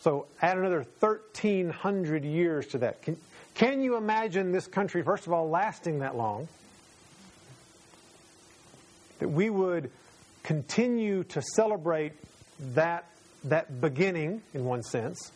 So 0.00 0.26
add 0.40 0.56
another 0.56 0.86
1,300 1.00 2.24
years 2.24 2.66
to 2.68 2.78
that. 2.78 3.02
Can, 3.02 3.18
Can 3.54 3.82
you 3.82 3.96
imagine 3.96 4.52
this 4.52 4.66
country, 4.66 5.02
first 5.02 5.26
of 5.26 5.34
all, 5.34 5.50
lasting 5.50 5.98
that 5.98 6.16
long? 6.16 6.48
That 9.18 9.28
we 9.28 9.50
would 9.50 9.90
continue 10.42 11.24
to 11.24 11.42
celebrate 11.42 12.12
that, 12.74 13.06
that 13.44 13.80
beginning, 13.80 14.42
in 14.54 14.64
one 14.64 14.82
sense, 14.82 15.32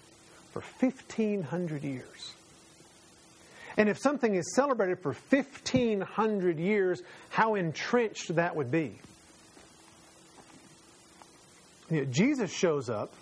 for 0.53 0.62
1,500 0.81 1.83
years. 1.83 2.33
And 3.77 3.88
if 3.88 3.99
something 3.99 4.35
is 4.35 4.55
celebrated 4.55 5.01
for 5.01 5.12
1,500 5.12 6.59
years, 6.59 7.03
how 7.31 7.55
entrenched 7.55 8.35
that 8.37 8.55
would 8.55 8.71
be. 8.71 8.99
You 11.90 11.99
know, 11.99 12.05
Jesus 12.05 12.53
shows 12.53 12.88
up 12.88 13.12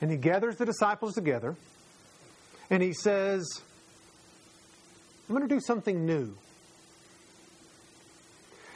and 0.00 0.10
he 0.10 0.16
gathers 0.16 0.56
the 0.56 0.66
disciples 0.66 1.14
together 1.14 1.56
and 2.70 2.82
he 2.82 2.92
says, 2.92 3.46
I'm 5.28 5.36
going 5.36 5.46
to 5.46 5.54
do 5.54 5.60
something 5.60 6.06
new. 6.06 6.36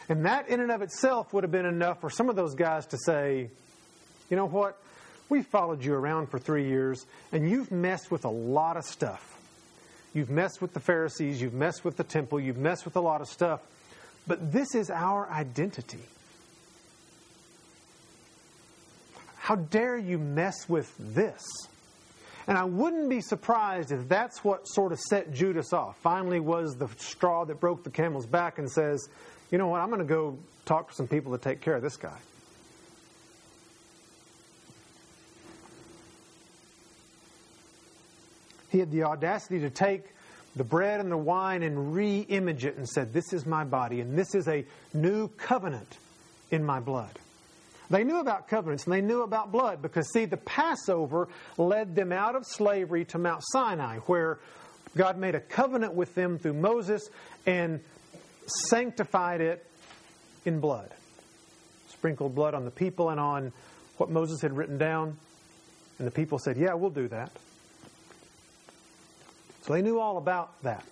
And 0.08 0.26
that, 0.26 0.48
in 0.48 0.60
and 0.60 0.70
of 0.70 0.82
itself, 0.82 1.32
would 1.32 1.44
have 1.44 1.52
been 1.52 1.66
enough 1.66 2.00
for 2.00 2.10
some 2.10 2.28
of 2.28 2.36
those 2.36 2.54
guys 2.54 2.86
to 2.86 2.98
say, 2.98 3.48
you 4.30 4.36
know 4.36 4.46
what? 4.46 4.78
We 5.28 5.42
followed 5.42 5.82
you 5.82 5.94
around 5.94 6.26
for 6.28 6.38
three 6.38 6.68
years, 6.68 7.06
and 7.32 7.48
you've 7.48 7.72
messed 7.72 8.10
with 8.10 8.24
a 8.24 8.30
lot 8.30 8.76
of 8.76 8.84
stuff. 8.84 9.38
You've 10.12 10.30
messed 10.30 10.60
with 10.60 10.74
the 10.74 10.80
Pharisees, 10.80 11.40
you've 11.40 11.54
messed 11.54 11.84
with 11.84 11.96
the 11.96 12.04
temple, 12.04 12.38
you've 12.38 12.58
messed 12.58 12.84
with 12.84 12.96
a 12.96 13.00
lot 13.00 13.20
of 13.20 13.28
stuff. 13.28 13.60
But 14.26 14.52
this 14.52 14.74
is 14.74 14.90
our 14.90 15.28
identity. 15.30 16.00
How 19.36 19.56
dare 19.56 19.98
you 19.98 20.18
mess 20.18 20.68
with 20.68 20.94
this? 20.98 21.42
And 22.46 22.56
I 22.56 22.64
wouldn't 22.64 23.08
be 23.08 23.20
surprised 23.20 23.90
if 23.90 24.08
that's 24.08 24.44
what 24.44 24.68
sort 24.68 24.92
of 24.92 25.00
set 25.00 25.32
Judas 25.32 25.72
off. 25.72 25.98
Finally, 25.98 26.40
was 26.40 26.76
the 26.76 26.88
straw 26.96 27.44
that 27.46 27.58
broke 27.58 27.84
the 27.84 27.90
camel's 27.90 28.26
back 28.26 28.58
and 28.58 28.70
says, 28.70 29.08
you 29.54 29.58
know 29.58 29.68
what, 29.68 29.80
I'm 29.80 29.86
going 29.86 30.00
to 30.00 30.04
go 30.04 30.36
talk 30.64 30.88
to 30.88 30.94
some 30.96 31.06
people 31.06 31.30
to 31.30 31.38
take 31.38 31.60
care 31.60 31.76
of 31.76 31.82
this 31.82 31.96
guy. 31.96 32.18
He 38.72 38.80
had 38.80 38.90
the 38.90 39.04
audacity 39.04 39.60
to 39.60 39.70
take 39.70 40.06
the 40.56 40.64
bread 40.64 40.98
and 40.98 41.08
the 41.08 41.16
wine 41.16 41.62
and 41.62 41.94
re 41.94 42.26
image 42.28 42.64
it 42.64 42.76
and 42.76 42.88
said, 42.88 43.12
This 43.12 43.32
is 43.32 43.46
my 43.46 43.62
body, 43.62 44.00
and 44.00 44.18
this 44.18 44.34
is 44.34 44.48
a 44.48 44.64
new 44.92 45.28
covenant 45.28 45.98
in 46.50 46.64
my 46.64 46.80
blood. 46.80 47.16
They 47.90 48.02
knew 48.02 48.18
about 48.18 48.48
covenants 48.48 48.86
and 48.86 48.92
they 48.92 49.02
knew 49.02 49.22
about 49.22 49.52
blood 49.52 49.80
because, 49.80 50.10
see, 50.12 50.24
the 50.24 50.36
Passover 50.36 51.28
led 51.58 51.94
them 51.94 52.10
out 52.10 52.34
of 52.34 52.44
slavery 52.44 53.04
to 53.04 53.18
Mount 53.18 53.44
Sinai, 53.52 53.98
where 54.06 54.40
God 54.96 55.16
made 55.16 55.36
a 55.36 55.40
covenant 55.40 55.94
with 55.94 56.12
them 56.16 56.40
through 56.40 56.54
Moses 56.54 57.08
and 57.46 57.78
sanctified 58.46 59.40
it 59.40 59.66
in 60.44 60.60
blood. 60.60 60.90
Sprinkled 61.88 62.34
blood 62.34 62.54
on 62.54 62.64
the 62.64 62.70
people 62.70 63.10
and 63.10 63.20
on 63.20 63.52
what 63.96 64.10
Moses 64.10 64.40
had 64.42 64.56
written 64.56 64.78
down. 64.78 65.16
And 65.98 66.06
the 66.06 66.12
people 66.12 66.38
said, 66.38 66.56
Yeah, 66.56 66.74
we'll 66.74 66.90
do 66.90 67.08
that. 67.08 67.30
So 69.62 69.72
they 69.72 69.82
knew 69.82 69.98
all 69.98 70.18
about 70.18 70.62
that. 70.62 70.84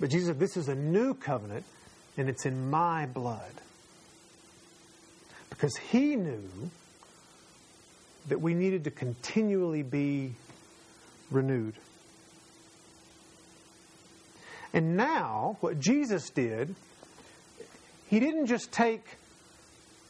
But 0.00 0.10
Jesus 0.10 0.28
said, 0.28 0.38
This 0.38 0.56
is 0.56 0.68
a 0.68 0.74
new 0.74 1.14
covenant, 1.14 1.64
and 2.16 2.28
it's 2.28 2.46
in 2.46 2.70
my 2.70 3.06
blood. 3.06 3.52
Because 5.50 5.76
he 5.76 6.16
knew 6.16 6.70
that 8.28 8.40
we 8.40 8.54
needed 8.54 8.84
to 8.84 8.90
continually 8.90 9.82
be 9.82 10.32
renewed. 11.30 11.74
And 14.72 14.96
now, 14.96 15.56
what 15.60 15.80
Jesus 15.80 16.30
did, 16.30 16.74
he 18.08 18.20
didn't 18.20 18.46
just 18.46 18.70
take 18.70 19.04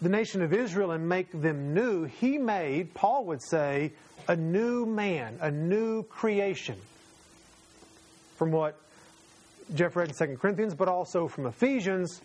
the 0.01 0.09
nation 0.09 0.43
of 0.43 0.53
Israel 0.53 0.93
and 0.93 1.09
make 1.09 1.31
them 1.33 1.75
new. 1.75 2.05
He 2.05 2.39
made, 2.39 2.95
Paul 2.95 3.25
would 3.27 3.43
say, 3.43 3.93
a 4.29 4.37
new 4.37 4.87
man, 4.87 5.39
a 5.41 5.51
new 5.51 6.03
creation 6.05 6.77
from 8.37 8.53
what 8.53 8.79
Jeff 9.75 9.97
read 9.97 10.09
in 10.09 10.15
2 10.15 10.37
Corinthians, 10.37 10.75
but 10.75 10.89
also 10.89 11.29
from 11.29 11.47
Ephesians. 11.47 12.21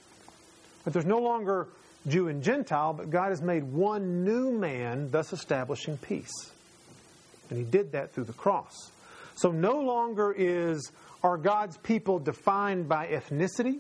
that 0.84 0.94
there's 0.94 1.06
no 1.06 1.20
longer 1.20 1.68
Jew 2.08 2.28
and 2.28 2.44
Gentile, 2.44 2.94
but 2.94 3.10
God 3.10 3.30
has 3.30 3.42
made 3.42 3.64
one 3.64 4.24
new 4.24 4.52
man, 4.52 5.10
thus 5.12 5.34
establishing 5.34 5.98
peace. 5.98 6.52
And 7.50 7.58
He 7.58 7.66
did 7.66 7.94
that 7.94 8.14
through 8.14 8.26
the 8.26 8.34
cross. 8.34 8.92
So 9.36 9.52
no 9.52 9.80
longer 9.80 10.34
is 10.38 10.92
are 11.24 11.38
God's 11.38 11.78
people 11.78 12.20
defined 12.20 12.90
by 12.90 13.08
ethnicity 13.08 13.80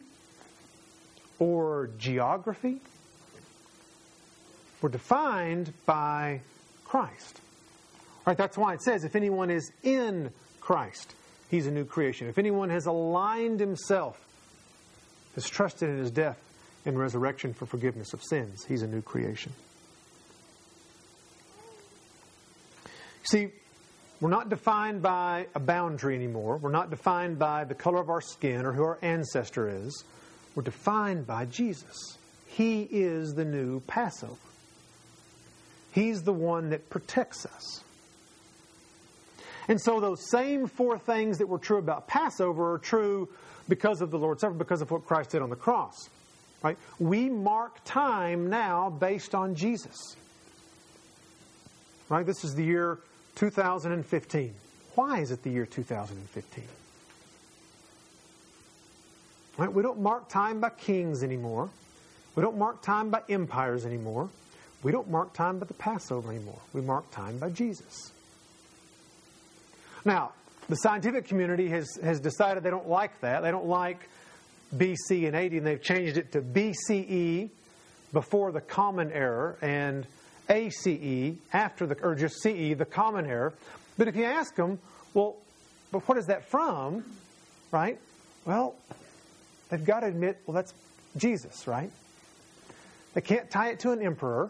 or 1.39 1.89
geography. 1.97 2.81
We're 4.81 4.89
defined 4.89 5.73
by 5.85 6.41
Christ. 6.85 7.41
All 8.25 8.31
right, 8.31 8.37
that's 8.37 8.57
why 8.57 8.73
it 8.73 8.81
says 8.81 9.03
if 9.03 9.15
anyone 9.15 9.49
is 9.49 9.71
in 9.83 10.31
Christ, 10.61 11.15
he's 11.49 11.67
a 11.67 11.71
new 11.71 11.85
creation. 11.85 12.27
If 12.27 12.37
anyone 12.37 12.69
has 12.69 12.85
aligned 12.85 13.59
himself, 13.59 14.19
has 15.35 15.49
trusted 15.49 15.89
in 15.89 15.97
his 15.97 16.11
death 16.11 16.39
and 16.85 16.97
resurrection 16.97 17.53
for 17.53 17.65
forgiveness 17.65 18.13
of 18.13 18.21
sins, 18.23 18.63
he's 18.65 18.81
a 18.81 18.87
new 18.87 19.01
creation. 19.01 19.51
See, 23.23 23.51
we're 24.23 24.29
not 24.29 24.47
defined 24.47 25.01
by 25.01 25.47
a 25.53 25.59
boundary 25.59 26.15
anymore. 26.15 26.55
We're 26.55 26.71
not 26.71 26.89
defined 26.89 27.37
by 27.37 27.65
the 27.65 27.75
color 27.75 27.99
of 27.99 28.09
our 28.09 28.21
skin 28.21 28.65
or 28.65 28.71
who 28.71 28.81
our 28.83 28.97
ancestor 29.01 29.67
is. 29.67 30.05
We're 30.55 30.63
defined 30.63 31.27
by 31.27 31.43
Jesus. 31.43 32.17
He 32.47 32.83
is 32.83 33.33
the 33.33 33.43
new 33.43 33.81
Passover. 33.81 34.37
He's 35.91 36.23
the 36.23 36.31
one 36.31 36.69
that 36.69 36.89
protects 36.89 37.45
us. 37.45 37.83
And 39.67 39.81
so 39.81 39.99
those 39.99 40.29
same 40.29 40.67
four 40.67 40.97
things 40.97 41.39
that 41.39 41.49
were 41.49 41.59
true 41.59 41.79
about 41.79 42.07
Passover 42.07 42.75
are 42.75 42.79
true 42.79 43.27
because 43.67 43.99
of 43.99 44.09
the 44.09 44.17
Lord's 44.17 44.39
Supper, 44.39 44.53
because 44.53 44.81
of 44.81 44.89
what 44.89 45.05
Christ 45.05 45.31
did 45.31 45.41
on 45.41 45.49
the 45.49 45.57
cross. 45.57 46.09
Right? 46.61 46.77
We 46.97 47.27
mark 47.27 47.83
time 47.83 48.49
now 48.49 48.89
based 48.89 49.35
on 49.35 49.55
Jesus. 49.55 50.15
Right? 52.07 52.25
This 52.25 52.45
is 52.45 52.55
the 52.55 52.63
year 52.63 52.99
2015. 53.35 54.53
Why 54.95 55.19
is 55.19 55.31
it 55.31 55.43
the 55.43 55.49
year 55.49 55.65
2015? 55.65 56.63
Right? 59.57 59.71
We 59.71 59.83
don't 59.83 59.99
mark 59.99 60.29
time 60.29 60.59
by 60.59 60.69
kings 60.69 61.23
anymore. 61.23 61.69
We 62.35 62.41
don't 62.41 62.57
mark 62.57 62.81
time 62.81 63.09
by 63.09 63.21
empires 63.29 63.85
anymore. 63.85 64.29
We 64.81 64.91
don't 64.91 65.09
mark 65.09 65.33
time 65.33 65.59
by 65.59 65.65
the 65.65 65.73
Passover 65.73 66.31
anymore. 66.31 66.59
We 66.73 66.81
mark 66.81 67.09
time 67.11 67.37
by 67.37 67.49
Jesus. 67.49 68.11
Now, 70.03 70.31
the 70.69 70.75
scientific 70.75 71.27
community 71.27 71.69
has, 71.69 71.97
has 72.03 72.19
decided 72.19 72.63
they 72.63 72.69
don't 72.69 72.89
like 72.89 73.19
that. 73.21 73.43
They 73.43 73.51
don't 73.51 73.67
like 73.67 74.09
BC 74.75 75.27
and 75.27 75.35
AD, 75.35 75.51
and 75.53 75.65
they've 75.65 75.81
changed 75.81 76.17
it 76.17 76.31
to 76.33 76.41
BCE 76.41 77.49
before 78.11 78.51
the 78.51 78.61
Common 78.61 79.11
Era 79.11 79.55
and 79.61 80.05
ACE 80.49 81.37
after 81.51 81.85
the, 81.85 81.95
or 82.01 82.15
just 82.15 82.41
CE, 82.41 82.75
the 82.77 82.87
Common 82.89 83.25
error. 83.25 83.53
But 83.97 84.07
if 84.07 84.15
you 84.15 84.25
ask 84.25 84.55
them, 84.55 84.79
well, 85.13 85.35
but 85.91 86.07
what 86.07 86.17
is 86.17 86.27
that 86.27 86.49
from? 86.49 87.03
Right? 87.71 87.99
Well, 88.45 88.75
they've 89.69 89.83
got 89.83 90.01
to 90.01 90.07
admit, 90.07 90.41
well, 90.45 90.55
that's 90.55 90.73
Jesus, 91.15 91.67
right? 91.67 91.91
They 93.13 93.21
can't 93.21 93.49
tie 93.49 93.69
it 93.69 93.79
to 93.81 93.91
an 93.91 94.01
emperor. 94.01 94.49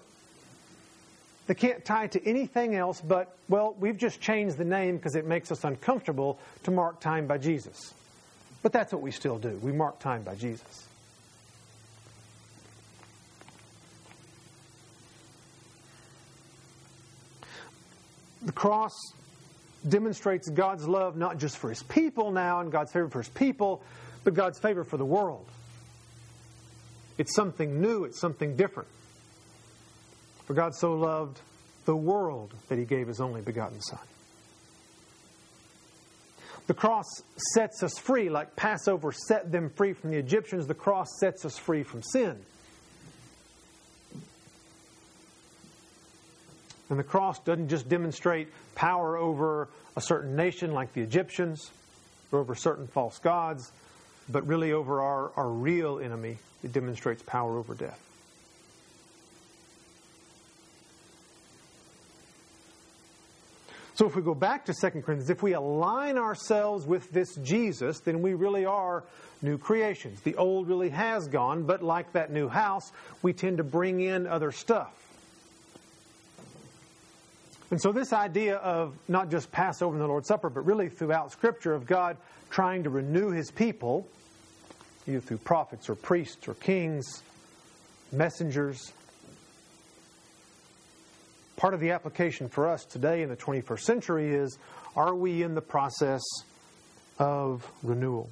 They 1.47 1.53
can't 1.53 1.83
tie 1.83 2.05
it 2.05 2.13
to 2.13 2.25
anything 2.25 2.75
else 2.75 3.01
but, 3.01 3.35
well, 3.49 3.75
we've 3.77 3.97
just 3.97 4.21
changed 4.21 4.57
the 4.57 4.63
name 4.63 4.95
because 4.95 5.15
it 5.15 5.25
makes 5.25 5.51
us 5.51 5.65
uncomfortable 5.65 6.39
to 6.63 6.71
mark 6.71 7.01
time 7.01 7.27
by 7.27 7.37
Jesus. 7.37 7.93
But 8.61 8.71
that's 8.71 8.93
what 8.93 9.01
we 9.01 9.11
still 9.11 9.37
do. 9.37 9.59
We 9.61 9.73
mark 9.73 9.99
time 9.99 10.23
by 10.23 10.35
Jesus. 10.35 10.87
The 18.45 18.51
cross 18.51 18.93
demonstrates 19.87 20.49
God's 20.49 20.87
love 20.87 21.17
not 21.17 21.37
just 21.37 21.57
for 21.57 21.69
his 21.69 21.83
people 21.83 22.31
now 22.31 22.59
and 22.59 22.71
God's 22.71 22.91
favor 22.91 23.09
for 23.09 23.19
his 23.19 23.29
people, 23.29 23.81
but 24.23 24.33
God's 24.33 24.59
favor 24.59 24.83
for 24.83 24.97
the 24.97 25.05
world. 25.05 25.45
It's 27.17 27.35
something 27.35 27.81
new, 27.81 28.05
it's 28.05 28.19
something 28.19 28.55
different. 28.55 28.89
For 30.45 30.53
God 30.53 30.75
so 30.75 30.93
loved 30.93 31.39
the 31.85 31.95
world 31.95 32.53
that 32.69 32.77
he 32.77 32.85
gave 32.85 33.07
his 33.07 33.21
only 33.21 33.41
begotten 33.41 33.81
Son. 33.81 33.99
The 36.67 36.73
cross 36.73 37.05
sets 37.53 37.83
us 37.83 37.97
free, 37.97 38.29
like 38.29 38.55
Passover 38.55 39.11
set 39.11 39.51
them 39.51 39.69
free 39.69 39.93
from 39.93 40.11
the 40.11 40.17
Egyptians. 40.17 40.65
The 40.65 40.73
cross 40.73 41.07
sets 41.19 41.43
us 41.43 41.57
free 41.57 41.83
from 41.83 42.01
sin. 42.01 42.39
And 46.93 46.99
the 46.99 47.03
cross 47.03 47.39
doesn't 47.39 47.69
just 47.69 47.89
demonstrate 47.89 48.49
power 48.75 49.17
over 49.17 49.67
a 49.95 50.01
certain 50.01 50.35
nation 50.35 50.73
like 50.73 50.93
the 50.93 51.01
Egyptians, 51.01 51.71
or 52.31 52.37
over 52.37 52.53
certain 52.53 52.85
false 52.85 53.17
gods, 53.17 53.71
but 54.29 54.45
really 54.45 54.73
over 54.73 55.01
our, 55.01 55.31
our 55.35 55.49
real 55.49 55.97
enemy. 55.97 56.37
It 56.63 56.71
demonstrates 56.71 57.23
power 57.23 57.57
over 57.57 57.73
death. 57.73 57.99
So 63.95 64.05
if 64.05 64.15
we 64.15 64.21
go 64.21 64.35
back 64.35 64.65
to 64.65 64.73
2 64.79 64.89
Corinthians, 65.01 65.31
if 65.31 65.41
we 65.41 65.53
align 65.53 66.19
ourselves 66.19 66.85
with 66.85 67.09
this 67.09 67.35
Jesus, 67.37 68.01
then 68.01 68.21
we 68.21 68.35
really 68.35 68.65
are 68.65 69.03
new 69.41 69.57
creations. 69.57 70.21
The 70.21 70.35
old 70.35 70.67
really 70.67 70.89
has 70.89 71.27
gone, 71.27 71.63
but 71.63 71.81
like 71.81 72.13
that 72.13 72.31
new 72.31 72.49
house, 72.49 72.91
we 73.23 73.33
tend 73.33 73.57
to 73.57 73.63
bring 73.63 73.99
in 73.99 74.27
other 74.27 74.51
stuff. 74.51 75.02
And 77.73 77.81
so, 77.81 77.91
this 77.91 78.13
idea 78.13 78.57
of 78.57 78.93
not 79.07 79.31
just 79.31 79.51
Passover 79.51 79.95
and 79.95 79.99
the 80.03 80.07
Lord's 80.07 80.27
Supper, 80.27 80.51
but 80.51 80.63
really 80.63 80.89
throughout 80.89 81.31
Scripture 81.31 81.73
of 81.73 81.87
God 81.87 82.17
trying 82.51 82.83
to 82.83 82.91
renew 82.91 83.31
His 83.31 83.49
people, 83.49 84.07
either 85.07 85.19
through 85.19 85.39
prophets 85.39 85.89
or 85.89 85.95
priests 85.95 86.47
or 86.47 86.53
kings, 86.53 87.23
messengers, 88.11 88.93
part 91.57 91.73
of 91.73 91.79
the 91.79 91.89
application 91.89 92.47
for 92.47 92.69
us 92.69 92.85
today 92.85 93.23
in 93.23 93.29
the 93.29 93.35
21st 93.35 93.79
century 93.79 94.35
is 94.35 94.59
are 94.95 95.15
we 95.15 95.41
in 95.41 95.55
the 95.55 95.61
process 95.61 96.21
of 97.17 97.67
renewal? 97.81 98.29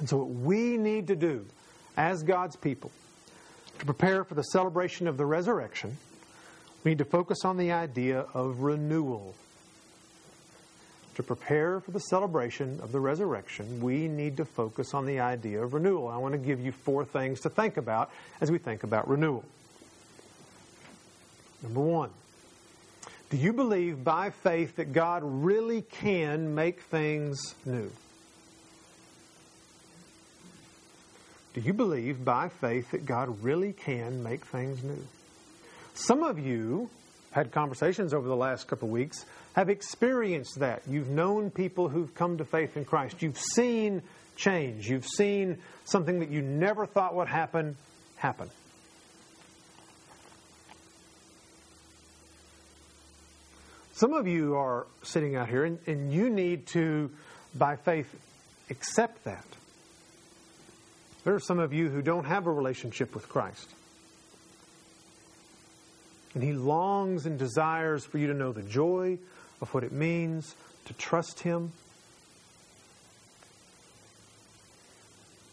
And 0.00 0.08
so, 0.08 0.16
what 0.16 0.30
we 0.30 0.76
need 0.76 1.06
to 1.06 1.14
do 1.14 1.46
as 1.96 2.24
God's 2.24 2.56
people 2.56 2.90
to 3.78 3.84
prepare 3.84 4.24
for 4.24 4.34
the 4.34 4.42
celebration 4.42 5.06
of 5.06 5.16
the 5.16 5.24
resurrection, 5.24 5.96
we 6.84 6.90
need 6.90 6.98
to 6.98 7.04
focus 7.04 7.44
on 7.44 7.56
the 7.56 7.72
idea 7.72 8.26
of 8.34 8.60
renewal. 8.60 9.34
To 11.16 11.22
prepare 11.22 11.80
for 11.80 11.90
the 11.90 12.00
celebration 12.00 12.80
of 12.82 12.90
the 12.90 12.98
resurrection, 12.98 13.82
we 13.82 14.08
need 14.08 14.38
to 14.38 14.46
focus 14.46 14.94
on 14.94 15.04
the 15.04 15.20
idea 15.20 15.62
of 15.62 15.74
renewal. 15.74 16.08
I 16.08 16.16
want 16.16 16.32
to 16.32 16.38
give 16.38 16.58
you 16.60 16.72
four 16.72 17.04
things 17.04 17.40
to 17.40 17.50
think 17.50 17.76
about 17.76 18.10
as 18.40 18.50
we 18.50 18.58
think 18.58 18.82
about 18.82 19.08
renewal. 19.08 19.44
Number 21.62 21.80
one, 21.80 22.10
do 23.28 23.36
you 23.36 23.52
believe 23.52 24.02
by 24.02 24.30
faith 24.30 24.76
that 24.76 24.92
God 24.92 25.22
really 25.22 25.82
can 25.82 26.54
make 26.54 26.80
things 26.80 27.54
new? 27.64 27.90
Do 31.54 31.60
you 31.60 31.74
believe 31.74 32.24
by 32.24 32.48
faith 32.48 32.90
that 32.92 33.04
God 33.04 33.42
really 33.42 33.74
can 33.74 34.22
make 34.22 34.46
things 34.46 34.82
new? 34.82 35.06
Some 35.94 36.22
of 36.22 36.38
you 36.38 36.90
had 37.32 37.52
conversations 37.52 38.14
over 38.14 38.28
the 38.28 38.36
last 38.36 38.68
couple 38.68 38.88
of 38.88 38.92
weeks 38.92 39.24
have 39.54 39.68
experienced 39.68 40.60
that. 40.60 40.82
You've 40.86 41.08
known 41.08 41.50
people 41.50 41.88
who've 41.88 42.14
come 42.14 42.38
to 42.38 42.44
faith 42.44 42.76
in 42.76 42.84
Christ. 42.84 43.22
You've 43.22 43.38
seen 43.38 44.02
change. 44.36 44.88
You've 44.88 45.06
seen 45.06 45.58
something 45.84 46.20
that 46.20 46.30
you 46.30 46.42
never 46.42 46.86
thought 46.86 47.14
would 47.14 47.28
happen 47.28 47.76
happen. 48.16 48.50
Some 53.94 54.14
of 54.14 54.26
you 54.26 54.56
are 54.56 54.86
sitting 55.02 55.36
out 55.36 55.48
here 55.48 55.64
and, 55.64 55.78
and 55.86 56.12
you 56.12 56.30
need 56.30 56.66
to, 56.68 57.10
by 57.54 57.76
faith, 57.76 58.12
accept 58.70 59.24
that. 59.24 59.44
There 61.24 61.34
are 61.34 61.40
some 61.40 61.58
of 61.58 61.72
you 61.72 61.88
who 61.88 62.02
don't 62.02 62.24
have 62.24 62.46
a 62.46 62.52
relationship 62.52 63.14
with 63.14 63.28
Christ. 63.28 63.68
And 66.34 66.42
He 66.42 66.52
longs 66.52 67.26
and 67.26 67.38
desires 67.38 68.04
for 68.04 68.18
you 68.18 68.28
to 68.28 68.34
know 68.34 68.52
the 68.52 68.62
joy 68.62 69.18
of 69.60 69.72
what 69.74 69.84
it 69.84 69.92
means 69.92 70.54
to 70.86 70.92
trust 70.94 71.40
Him 71.40 71.72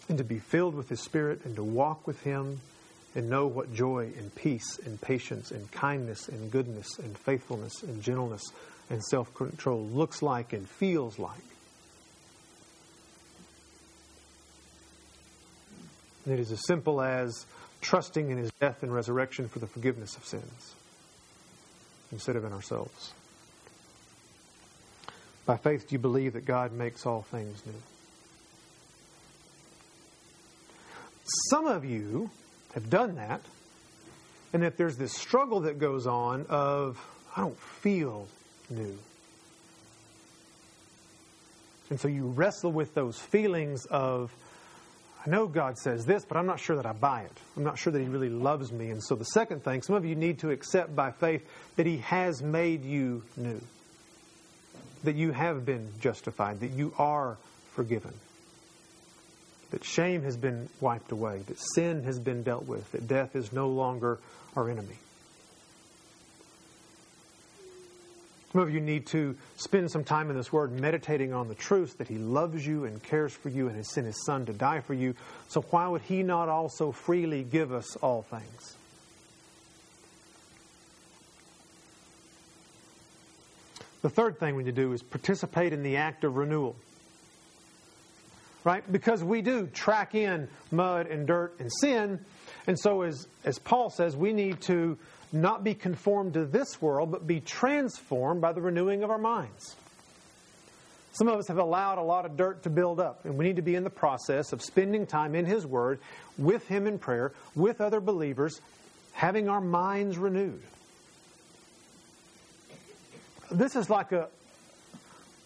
and 0.08 0.18
to 0.18 0.24
be 0.24 0.40
filled 0.40 0.76
with 0.76 0.90
His 0.90 1.02
Spirit 1.02 1.42
and 1.46 1.56
to 1.56 1.64
walk 1.64 2.08
with 2.08 2.22
Him 2.24 2.60
and 3.16 3.30
know 3.30 3.48
what 3.48 3.74
joy 3.74 4.12
and 4.18 4.34
peace 4.36 4.80
and 4.86 5.00
patience 5.02 5.52
and 5.52 5.70
kindness 5.72 6.28
and 6.28 6.52
goodness 6.52 7.00
and 7.00 7.18
faithfulness 7.18 7.84
and 7.84 8.02
gentleness 8.02 8.44
and 8.90 9.04
self 9.04 9.34
control 9.34 9.84
looks 9.86 10.22
like 10.22 10.54
and 10.54 10.68
feels 10.68 11.20
like. 11.20 11.38
And 16.26 16.34
it 16.34 16.40
is 16.40 16.52
as 16.52 16.66
simple 16.66 17.02
as 17.02 17.46
trusting 17.82 18.30
in 18.30 18.38
his 18.38 18.52
death 18.60 18.84
and 18.84 18.94
resurrection 18.94 19.48
for 19.48 19.60
the 19.60 19.68
forgiveness 19.68 20.16
of 20.16 20.26
sins 20.26 20.76
instead 22.12 22.36
of 22.36 22.44
in 22.44 22.52
ourselves. 22.52 23.14
By 25.46 25.58
faith, 25.58 25.88
do 25.88 25.96
you 25.96 26.00
believe 26.00 26.34
that 26.34 26.46
God 26.46 26.72
makes 26.74 27.06
all 27.06 27.24
things 27.24 27.64
new? 27.66 27.74
Some 31.50 31.68
of 31.68 31.86
you 31.86 32.30
have 32.74 32.90
done 32.90 33.16
that, 33.16 33.42
and 34.54 34.64
that 34.64 34.78
there's 34.78 34.98
this 34.98 35.14
struggle 35.14 35.62
that 35.62 35.80
goes 35.80 36.08
on 36.08 36.46
of, 36.50 37.04
I 37.36 37.42
don't 37.42 37.60
feel 37.60 38.28
new. 38.70 38.98
And 41.90 42.00
so 42.00 42.08
you 42.08 42.28
wrestle 42.28 42.72
with 42.72 42.94
those 42.94 43.20
feelings 43.20 43.86
of, 43.86 44.32
know 45.30 45.48
God 45.48 45.78
says 45.78 46.06
this, 46.06 46.26
but 46.26 46.38
I'm 46.38 46.46
not 46.46 46.60
sure 46.60 46.76
that 46.76 46.86
I 46.86 46.94
buy 46.94 47.22
it. 47.22 47.38
I'm 47.56 47.64
not 47.64 47.78
sure 47.78 47.94
that 47.94 48.02
He 48.02 48.08
really 48.08 48.30
loves 48.30 48.72
me. 48.72 48.90
And 48.90 49.04
so 49.04 49.16
the 49.16 49.26
second 49.26 49.64
thing, 49.64 49.82
some 49.82 49.96
of 49.96 50.06
you 50.06 50.16
need 50.16 50.40
to 50.40 50.50
accept 50.50 50.96
by 50.96 51.12
faith 51.12 51.48
that 51.76 51.86
He 51.86 51.98
has 51.98 52.42
made 52.42 52.84
you 52.84 53.24
new, 53.38 53.62
that 55.04 55.16
you 55.16 55.32
have 55.32 55.66
been 55.66 55.90
justified, 56.00 56.60
that 56.60 56.72
you 56.72 56.94
are 56.98 57.38
forgiven 57.72 58.14
that 59.72 59.84
shame 59.84 60.24
has 60.24 60.38
been 60.38 60.70
wiped 60.82 61.12
away, 61.12 61.40
that 61.48 61.60
sin 61.76 62.04
has 62.04 62.20
been 62.20 62.44
dealt 62.44 62.66
with, 62.66 62.92
that 62.92 63.08
death 63.08 63.36
is 63.36 63.54
no 63.54 63.70
longer 63.70 64.18
our 64.56 64.70
enemy. 64.70 64.98
Some 68.52 68.62
of 68.62 68.74
you 68.74 68.82
need 68.82 69.06
to 69.08 69.36
spend 69.58 69.92
some 69.92 70.04
time 70.04 70.30
in 70.32 70.36
this 70.36 70.52
Word 70.52 70.72
meditating 70.72 71.34
on 71.34 71.48
the 71.48 71.56
truth 71.56 71.98
that 72.00 72.08
He 72.08 72.18
loves 72.18 72.66
you 72.66 72.86
and 72.86 73.02
cares 73.04 73.32
for 73.32 73.50
you 73.50 73.68
and 73.68 73.76
has 73.76 73.92
sent 73.92 74.08
His 74.08 74.26
Son 74.26 74.46
to 74.48 74.54
die 74.54 74.80
for 74.80 74.96
you. 74.96 75.14
So, 75.48 75.62
why 75.70 75.88
would 75.88 76.02
He 76.02 76.24
not 76.24 76.50
also 76.50 76.92
freely 76.92 77.44
give 77.44 77.72
us 77.72 77.96
all 77.98 78.24
things? 78.24 78.76
The 84.02 84.10
third 84.10 84.40
thing 84.40 84.56
we 84.56 84.64
need 84.64 84.76
to 84.76 84.82
do 84.82 84.94
is 84.94 85.04
participate 85.04 85.74
in 85.74 85.84
the 85.84 85.98
act 85.98 86.24
of 86.24 86.38
renewal 86.38 86.76
right? 88.64 88.92
Because 88.92 89.24
we 89.24 89.42
do 89.42 89.68
track 89.68 90.16
in 90.16 90.48
mud 90.72 91.08
and 91.08 91.26
dirt 91.26 91.56
and 91.60 91.72
sin. 91.82 92.20
And 92.68 92.80
so, 92.80 93.02
as, 93.02 93.28
as 93.46 93.60
Paul 93.60 93.90
says, 93.90 94.16
we 94.16 94.34
need 94.34 94.62
to 94.62 94.98
not 95.32 95.64
be 95.64 95.74
conformed 95.74 96.34
to 96.34 96.46
this 96.46 96.82
world, 96.82 97.12
but 97.12 97.28
be 97.28 97.40
transformed 97.40 98.42
by 98.42 98.52
the 98.52 98.62
renewing 98.62 99.04
of 99.04 99.10
our 99.10 99.18
minds. 99.18 99.76
Some 101.12 101.28
of 101.28 101.40
us 101.40 101.48
have 101.48 101.58
allowed 101.58 101.98
a 101.98 102.04
lot 102.04 102.26
of 102.26 102.38
dirt 102.38 102.64
to 102.64 102.70
build 102.70 103.00
up, 103.00 103.26
and 103.26 103.38
we 103.38 103.46
need 103.46 103.56
to 103.58 103.62
be 103.62 103.76
in 103.76 103.84
the 103.84 103.90
process 103.90 104.54
of 104.54 104.62
spending 104.62 105.06
time 105.06 105.36
in 105.36 105.46
His 105.46 105.66
Word, 105.66 106.00
with 106.38 106.68
Him 106.68 106.88
in 106.88 107.00
prayer, 107.00 107.34
with 107.56 107.82
other 107.82 108.00
believers, 108.00 108.62
having 109.12 109.50
our 109.50 109.62
minds 109.62 110.18
renewed. 110.18 110.62
This 113.52 113.76
is 113.76 113.90
like 113.90 114.12
a, 114.12 114.30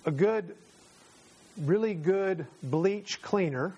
a 0.06 0.12
good 0.12 0.56
really 1.58 1.94
good 1.94 2.46
bleach 2.62 3.22
cleaner 3.22 3.74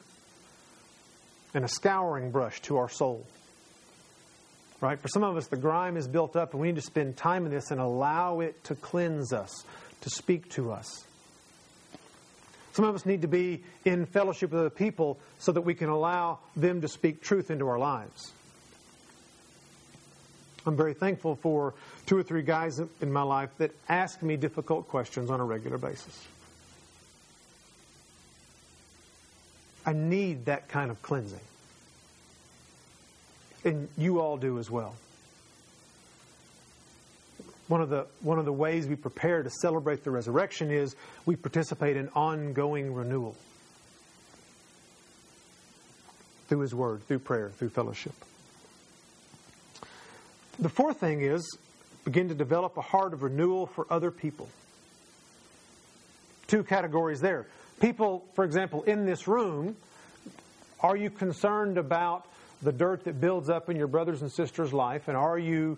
and 1.53 1.65
a 1.65 1.67
scouring 1.67 2.31
brush 2.31 2.61
to 2.61 2.77
our 2.77 2.89
soul. 2.89 3.25
Right? 4.81 4.99
For 4.99 5.07
some 5.07 5.23
of 5.23 5.37
us, 5.37 5.47
the 5.47 5.57
grime 5.57 5.97
is 5.97 6.07
built 6.07 6.35
up, 6.35 6.51
and 6.51 6.61
we 6.61 6.67
need 6.67 6.75
to 6.75 6.81
spend 6.81 7.17
time 7.17 7.45
in 7.45 7.51
this 7.51 7.71
and 7.71 7.79
allow 7.79 8.41
it 8.41 8.63
to 8.65 8.75
cleanse 8.75 9.33
us, 9.33 9.63
to 10.01 10.09
speak 10.09 10.49
to 10.51 10.71
us. 10.71 11.05
Some 12.73 12.83
of 12.83 12.93
us 12.93 13.05
need 13.05 13.21
to 13.21 13.29
be 13.29 13.63
in 13.85 14.05
fellowship 14.05 14.51
with 14.51 14.59
other 14.59 14.69
people 14.69 15.17
so 15.39 15.53
that 15.53 15.61
we 15.61 15.75
can 15.75 15.87
allow 15.87 16.39
them 16.57 16.81
to 16.81 16.89
speak 16.89 17.21
truth 17.21 17.49
into 17.49 17.69
our 17.69 17.79
lives. 17.79 18.33
I'm 20.65 20.75
very 20.75 20.93
thankful 20.93 21.35
for 21.35 21.73
two 22.05 22.17
or 22.17 22.23
three 22.23 22.41
guys 22.41 22.79
in 23.01 23.13
my 23.13 23.21
life 23.21 23.51
that 23.59 23.71
ask 23.87 24.21
me 24.21 24.35
difficult 24.35 24.89
questions 24.89 25.29
on 25.29 25.39
a 25.39 25.45
regular 25.45 25.77
basis. 25.77 26.27
I 29.85 29.93
need 29.93 30.45
that 30.45 30.67
kind 30.67 30.89
of 30.89 31.01
cleansing. 31.01 31.39
And 33.65 33.89
you 33.97 34.21
all 34.21 34.37
do 34.37 34.59
as 34.59 34.69
well. 34.69 34.95
One 37.67 37.81
of, 37.81 37.89
the, 37.89 38.05
one 38.21 38.37
of 38.37 38.45
the 38.45 38.53
ways 38.53 38.85
we 38.85 38.95
prepare 38.95 39.41
to 39.41 39.49
celebrate 39.49 40.03
the 40.03 40.11
resurrection 40.11 40.69
is 40.69 40.95
we 41.25 41.35
participate 41.35 41.97
in 41.97 42.09
ongoing 42.09 42.93
renewal 42.93 43.35
through 46.47 46.59
His 46.59 46.75
Word, 46.75 47.05
through 47.07 47.19
prayer, 47.19 47.49
through 47.49 47.69
fellowship. 47.69 48.13
The 50.59 50.69
fourth 50.69 50.99
thing 50.99 51.21
is 51.21 51.57
begin 52.03 52.29
to 52.29 52.35
develop 52.35 52.77
a 52.77 52.81
heart 52.81 53.13
of 53.13 53.23
renewal 53.23 53.65
for 53.65 53.87
other 53.89 54.11
people. 54.11 54.47
Two 56.47 56.63
categories 56.63 57.19
there 57.19 57.47
People, 57.81 58.23
for 58.35 58.45
example, 58.45 58.83
in 58.83 59.05
this 59.05 59.27
room, 59.27 59.75
are 60.79 60.95
you 60.95 61.09
concerned 61.09 61.77
about 61.77 62.25
the 62.61 62.71
dirt 62.71 63.05
that 63.05 63.19
builds 63.19 63.49
up 63.49 63.69
in 63.69 63.77
your 63.77 63.87
brothers 63.87 64.21
and 64.21 64.31
sisters' 64.31 64.73
life, 64.73 65.07
and 65.07 65.17
are 65.17 65.37
you 65.37 65.77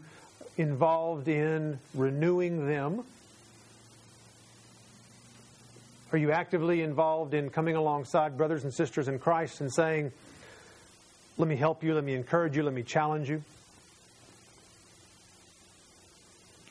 involved 0.57 1.27
in 1.27 1.79
renewing 1.93 2.67
them? 2.67 3.03
Are 6.11 6.17
you 6.17 6.31
actively 6.31 6.81
involved 6.81 7.33
in 7.33 7.49
coming 7.49 7.75
alongside 7.75 8.37
brothers 8.37 8.63
and 8.63 8.73
sisters 8.73 9.07
in 9.07 9.19
Christ 9.19 9.59
and 9.59 9.71
saying, 9.71 10.11
Let 11.37 11.47
me 11.47 11.57
help 11.57 11.83
you, 11.83 11.93
let 11.93 12.03
me 12.03 12.13
encourage 12.13 12.55
you, 12.55 12.63
let 12.63 12.73
me 12.73 12.83
challenge 12.83 13.29
you? 13.29 13.43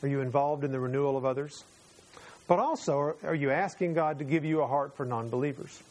Are 0.03 0.09
you 0.09 0.21
involved 0.21 0.65
in 0.65 0.73
the 0.73 0.81
renewal 0.81 1.17
of 1.17 1.25
others? 1.25 1.65
But 2.49 2.61
also, 2.61 3.17
are 3.25 3.35
you 3.35 3.51
asking 3.51 3.95
God 3.95 4.21
to 4.21 4.25
give 4.25 4.45
you 4.45 4.63
a 4.63 4.67
heart 4.67 4.97
for 4.97 5.05
non 5.05 5.29
believers? 5.29 5.83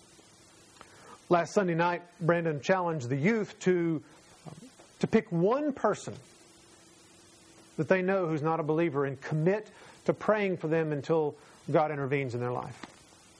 Last 1.29 1.53
Sunday 1.53 1.73
night, 1.73 2.03
Brandon 2.21 2.61
challenged 2.61 3.09
the 3.09 3.15
youth 3.15 3.57
to, 3.61 4.03
um, 4.47 4.69
to 4.99 5.07
pick 5.07 5.31
one 5.31 5.73
person 5.73 6.13
that 7.77 7.87
they 7.87 8.03
know 8.03 8.27
who's 8.27 8.43
not 8.43 8.59
a 8.59 8.63
believer 8.63 9.05
and 9.05 9.19
commit 9.19 9.69
to 10.05 10.13
praying 10.13 10.57
for 10.57 10.67
them 10.67 10.91
until 10.91 11.35
God 11.71 11.91
intervenes 11.91 12.35
in 12.35 12.39
their 12.39 12.51
life. 12.51 12.79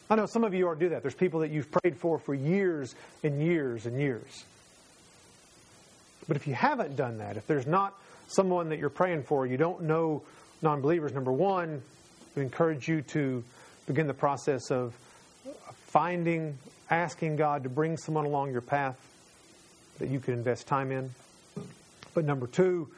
I 0.10 0.16
know 0.16 0.26
some 0.26 0.44
of 0.44 0.54
you 0.54 0.66
already 0.66 0.82
do 0.82 0.90
that. 0.90 1.04
There's 1.04 1.16
people 1.16 1.40
that 1.42 1.52
you've 1.52 1.72
prayed 1.72 1.98
for 1.98 2.18
for 2.18 2.34
years 2.34 2.96
and 3.24 3.42
years 3.42 3.86
and 3.86 4.00
years. 4.00 4.46
But 6.28 6.38
if 6.38 6.48
you 6.48 6.56
haven't 6.56 6.96
done 6.96 7.20
that, 7.20 7.38
if 7.38 7.46
there's 7.46 7.68
not 7.68 7.94
someone 8.28 8.70
that 8.70 8.80
you're 8.80 8.90
praying 8.90 9.24
for, 9.24 9.46
you 9.46 9.58
don't 9.58 9.84
know 9.84 10.24
non 10.62 10.82
believers, 10.82 11.14
number 11.14 11.32
one, 11.32 11.82
we 12.36 12.42
encourage 12.42 12.88
you 12.88 13.02
to 13.04 13.44
begin 13.86 14.08
the 14.08 14.14
process 14.14 14.72
of 14.72 14.94
finding, 15.88 16.58
asking 16.90 17.36
God 17.36 17.64
to 17.64 17.70
bring 17.70 17.98
someone 17.98 18.26
along 18.26 18.52
your 18.52 18.62
path 18.62 18.98
that 20.00 20.10
you 20.10 20.20
can 20.20 20.34
invest 20.34 20.68
time 20.68 20.92
in. 20.92 21.12
But 22.14 22.26
number 22.26 22.48
two, 22.48 22.90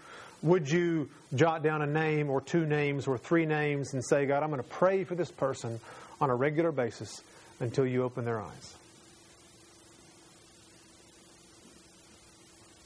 would 0.41 0.69
you 0.69 1.10
jot 1.36 1.63
down 1.63 1.82
a 1.82 1.88
name 1.88 2.30
or 2.30 2.41
two 2.41 2.65
names 2.65 3.08
or 3.08 3.17
three 3.17 3.45
names 3.45 3.93
and 3.93 4.04
say, 4.04 4.26
God, 4.26 4.43
I'm 4.43 4.50
going 4.50 4.62
to 4.62 4.69
pray 4.69 5.04
for 5.04 5.15
this 5.15 5.32
person 5.32 5.80
on 6.21 6.30
a 6.30 6.36
regular 6.36 6.71
basis 6.71 7.21
until 7.60 7.86
you 7.86 8.04
open 8.04 8.26
their 8.26 8.39
eyes? 8.39 8.76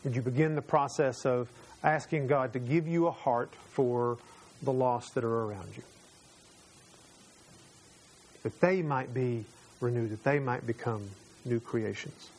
Would 0.03 0.15
you 0.15 0.21
begin 0.21 0.55
the 0.55 0.61
process 0.61 1.25
of 1.25 1.49
asking 1.83 2.27
God 2.27 2.53
to 2.53 2.59
give 2.59 2.87
you 2.87 3.07
a 3.07 3.11
heart 3.11 3.51
for 3.71 4.17
the 4.63 4.71
lost 4.71 5.15
that 5.15 5.23
are 5.23 5.43
around 5.45 5.69
you? 5.75 5.83
That 8.43 8.59
they 8.61 8.81
might 8.81 9.13
be 9.13 9.45
renewed, 9.81 10.11
that 10.11 10.23
they 10.23 10.39
might 10.39 10.65
become 10.65 11.09
new 11.45 11.59
creations. 11.59 12.29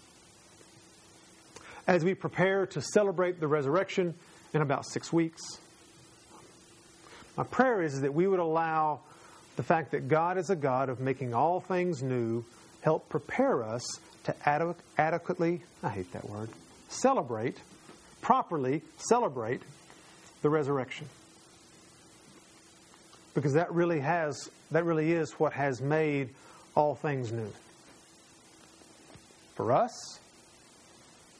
As 1.87 2.05
we 2.05 2.15
prepare 2.15 2.67
to 2.67 2.81
celebrate 2.81 3.41
the 3.41 3.49
resurrection 3.49 4.15
in 4.55 4.63
about 4.63 4.87
six 4.87 5.13
weeks, 5.13 5.43
my 7.37 7.45
prayer 7.45 7.83
is 7.83 8.01
that 8.03 8.15
we 8.15 8.27
would 8.27 8.41
allow 8.41 9.01
the 9.57 9.63
fact 9.63 9.93
that 9.93 10.09
God 10.09 10.39
is 10.39 10.51
a 10.51 10.57
God 10.57 10.89
of 10.89 11.01
making 11.01 11.35
all 11.35 11.61
things 11.61 12.03
new 12.03 12.45
help 12.83 13.09
prepare 13.09 13.63
us 13.63 13.83
to 14.25 14.35
adequately, 14.97 15.63
I 15.83 15.89
hate 15.89 16.13
that 16.13 16.29
word, 16.29 16.49
celebrate, 16.89 17.57
properly 18.21 18.83
celebrate 18.97 19.63
the 20.43 20.51
resurrection. 20.51 21.09
Because 23.35 23.55
that 23.55 23.73
really 23.73 24.01
has 24.01 24.51
that 24.71 24.85
really 24.85 25.13
is 25.13 25.33
what 25.33 25.53
has 25.53 25.81
made 25.81 26.31
all 26.75 26.95
things 26.95 27.33
new. 27.33 27.53
For 29.55 29.73
us 29.73 30.21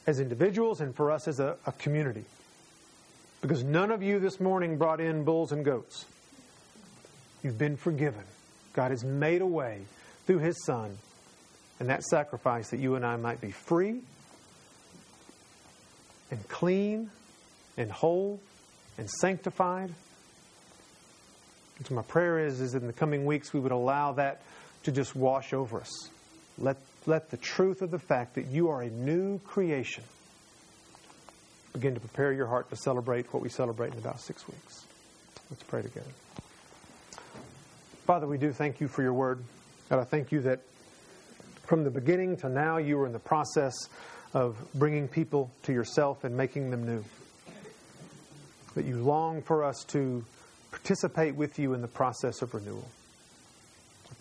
as 0.05 0.19
individuals 0.19 0.81
and 0.81 0.95
for 0.95 1.11
us 1.11 1.27
as 1.27 1.39
a, 1.39 1.55
a 1.65 1.71
community. 1.73 2.25
Because 3.41 3.63
none 3.63 3.91
of 3.91 4.03
you 4.03 4.19
this 4.19 4.39
morning 4.39 4.77
brought 4.77 4.99
in 4.99 5.23
bulls 5.23 5.51
and 5.51 5.65
goats. 5.65 6.05
You've 7.43 7.57
been 7.57 7.75
forgiven. 7.75 8.23
God 8.73 8.91
has 8.91 9.03
made 9.03 9.41
a 9.41 9.45
way 9.45 9.81
through 10.25 10.39
His 10.39 10.63
Son 10.65 10.97
and 11.79 11.89
that 11.89 12.03
sacrifice 12.03 12.69
that 12.69 12.79
you 12.79 12.95
and 12.95 13.05
I 13.05 13.17
might 13.17 13.41
be 13.41 13.51
free 13.51 13.99
and 16.31 16.47
clean 16.47 17.09
and 17.77 17.91
whole 17.91 18.39
and 18.97 19.09
sanctified. 19.09 19.93
And 21.77 21.87
so 21.87 21.95
my 21.95 22.01
prayer 22.03 22.39
is, 22.39 22.61
is 22.61 22.75
in 22.75 22.87
the 22.87 22.93
coming 22.93 23.25
weeks 23.25 23.53
we 23.53 23.59
would 23.59 23.71
allow 23.71 24.13
that 24.13 24.41
to 24.83 24.91
just 24.91 25.15
wash 25.15 25.53
over 25.53 25.79
us. 25.79 26.09
Let, 26.57 26.77
let 27.05 27.31
the 27.31 27.37
truth 27.37 27.81
of 27.81 27.91
the 27.91 27.99
fact 27.99 28.35
that 28.35 28.47
you 28.47 28.69
are 28.69 28.81
a 28.81 28.89
new 28.89 29.39
creation 29.39 30.03
begin 31.73 31.95
to 31.95 31.99
prepare 31.99 32.31
your 32.31 32.47
heart 32.47 32.69
to 32.69 32.75
celebrate 32.75 33.33
what 33.33 33.41
we 33.41 33.49
celebrate 33.49 33.93
in 33.93 33.97
about 33.97 34.19
six 34.19 34.47
weeks. 34.47 34.85
Let's 35.49 35.63
pray 35.63 35.81
together. 35.81 36.09
Father, 38.05 38.27
we 38.27 38.37
do 38.37 38.51
thank 38.51 38.79
you 38.79 38.87
for 38.87 39.01
your 39.01 39.13
word. 39.13 39.39
God, 39.89 39.99
I 39.99 40.03
thank 40.03 40.31
you 40.31 40.41
that 40.41 40.59
from 41.65 41.83
the 41.83 41.89
beginning 41.89 42.37
to 42.37 42.49
now 42.49 42.77
you 42.77 42.97
were 42.97 43.07
in 43.07 43.13
the 43.13 43.19
process 43.19 43.73
of 44.33 44.57
bringing 44.73 45.07
people 45.07 45.51
to 45.63 45.73
yourself 45.73 46.23
and 46.23 46.35
making 46.35 46.69
them 46.69 46.85
new. 46.85 47.03
That 48.75 48.85
you 48.85 48.97
long 48.97 49.41
for 49.41 49.63
us 49.63 49.83
to 49.89 50.25
participate 50.71 51.35
with 51.35 51.59
you 51.59 51.73
in 51.73 51.81
the 51.81 51.87
process 51.87 52.41
of 52.41 52.53
renewal. 52.53 52.87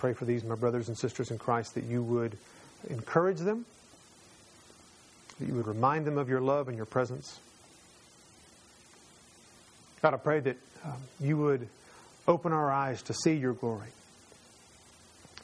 Pray 0.03 0.13
for 0.13 0.27
these, 0.27 0.43
my 0.43 0.57
brothers 0.57 0.89
and 0.89 0.99
sisters 0.99 1.31
in 1.31 1.39
Christ, 1.39 1.77
that 1.77 1.85
you 1.85 2.03
would 2.03 2.37
encourage 2.91 3.39
them, 3.39 3.65
that 5.39 5.47
you 5.47 5.55
would 5.55 5.67
remind 5.67 6.05
them 6.05 6.19
of 6.19 6.29
your 6.29 6.41
love 6.41 6.67
and 6.67 6.77
your 6.77 6.87
presence. 6.87 7.39
God, 10.03 10.13
I 10.13 10.19
pray 10.19 10.41
that 10.41 10.57
um, 10.85 11.01
you 11.21 11.37
would 11.39 11.69
Open 12.29 12.53
our 12.53 12.71
eyes 12.71 13.03
to 13.03 13.15
see 13.15 13.35
your 13.35 13.53
glory, 13.53 13.89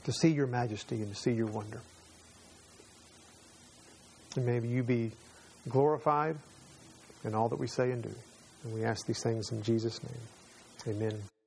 to 0.04 0.12
see 0.12 0.28
your 0.28 0.46
majesty, 0.46 0.96
and 0.96 1.12
to 1.12 1.20
see 1.20 1.32
your 1.32 1.46
wonder. 1.46 1.80
And 4.36 4.46
maybe 4.46 4.68
you 4.68 4.84
be 4.84 5.10
glorified 5.68 6.36
in 7.24 7.34
all 7.34 7.48
that 7.48 7.58
we 7.58 7.66
say 7.66 7.90
and 7.90 8.02
do. 8.02 8.14
And 8.62 8.74
we 8.74 8.84
ask 8.84 9.06
these 9.06 9.22
things 9.22 9.50
in 9.50 9.62
Jesus' 9.62 10.00
name. 10.02 10.96
Amen. 10.96 11.37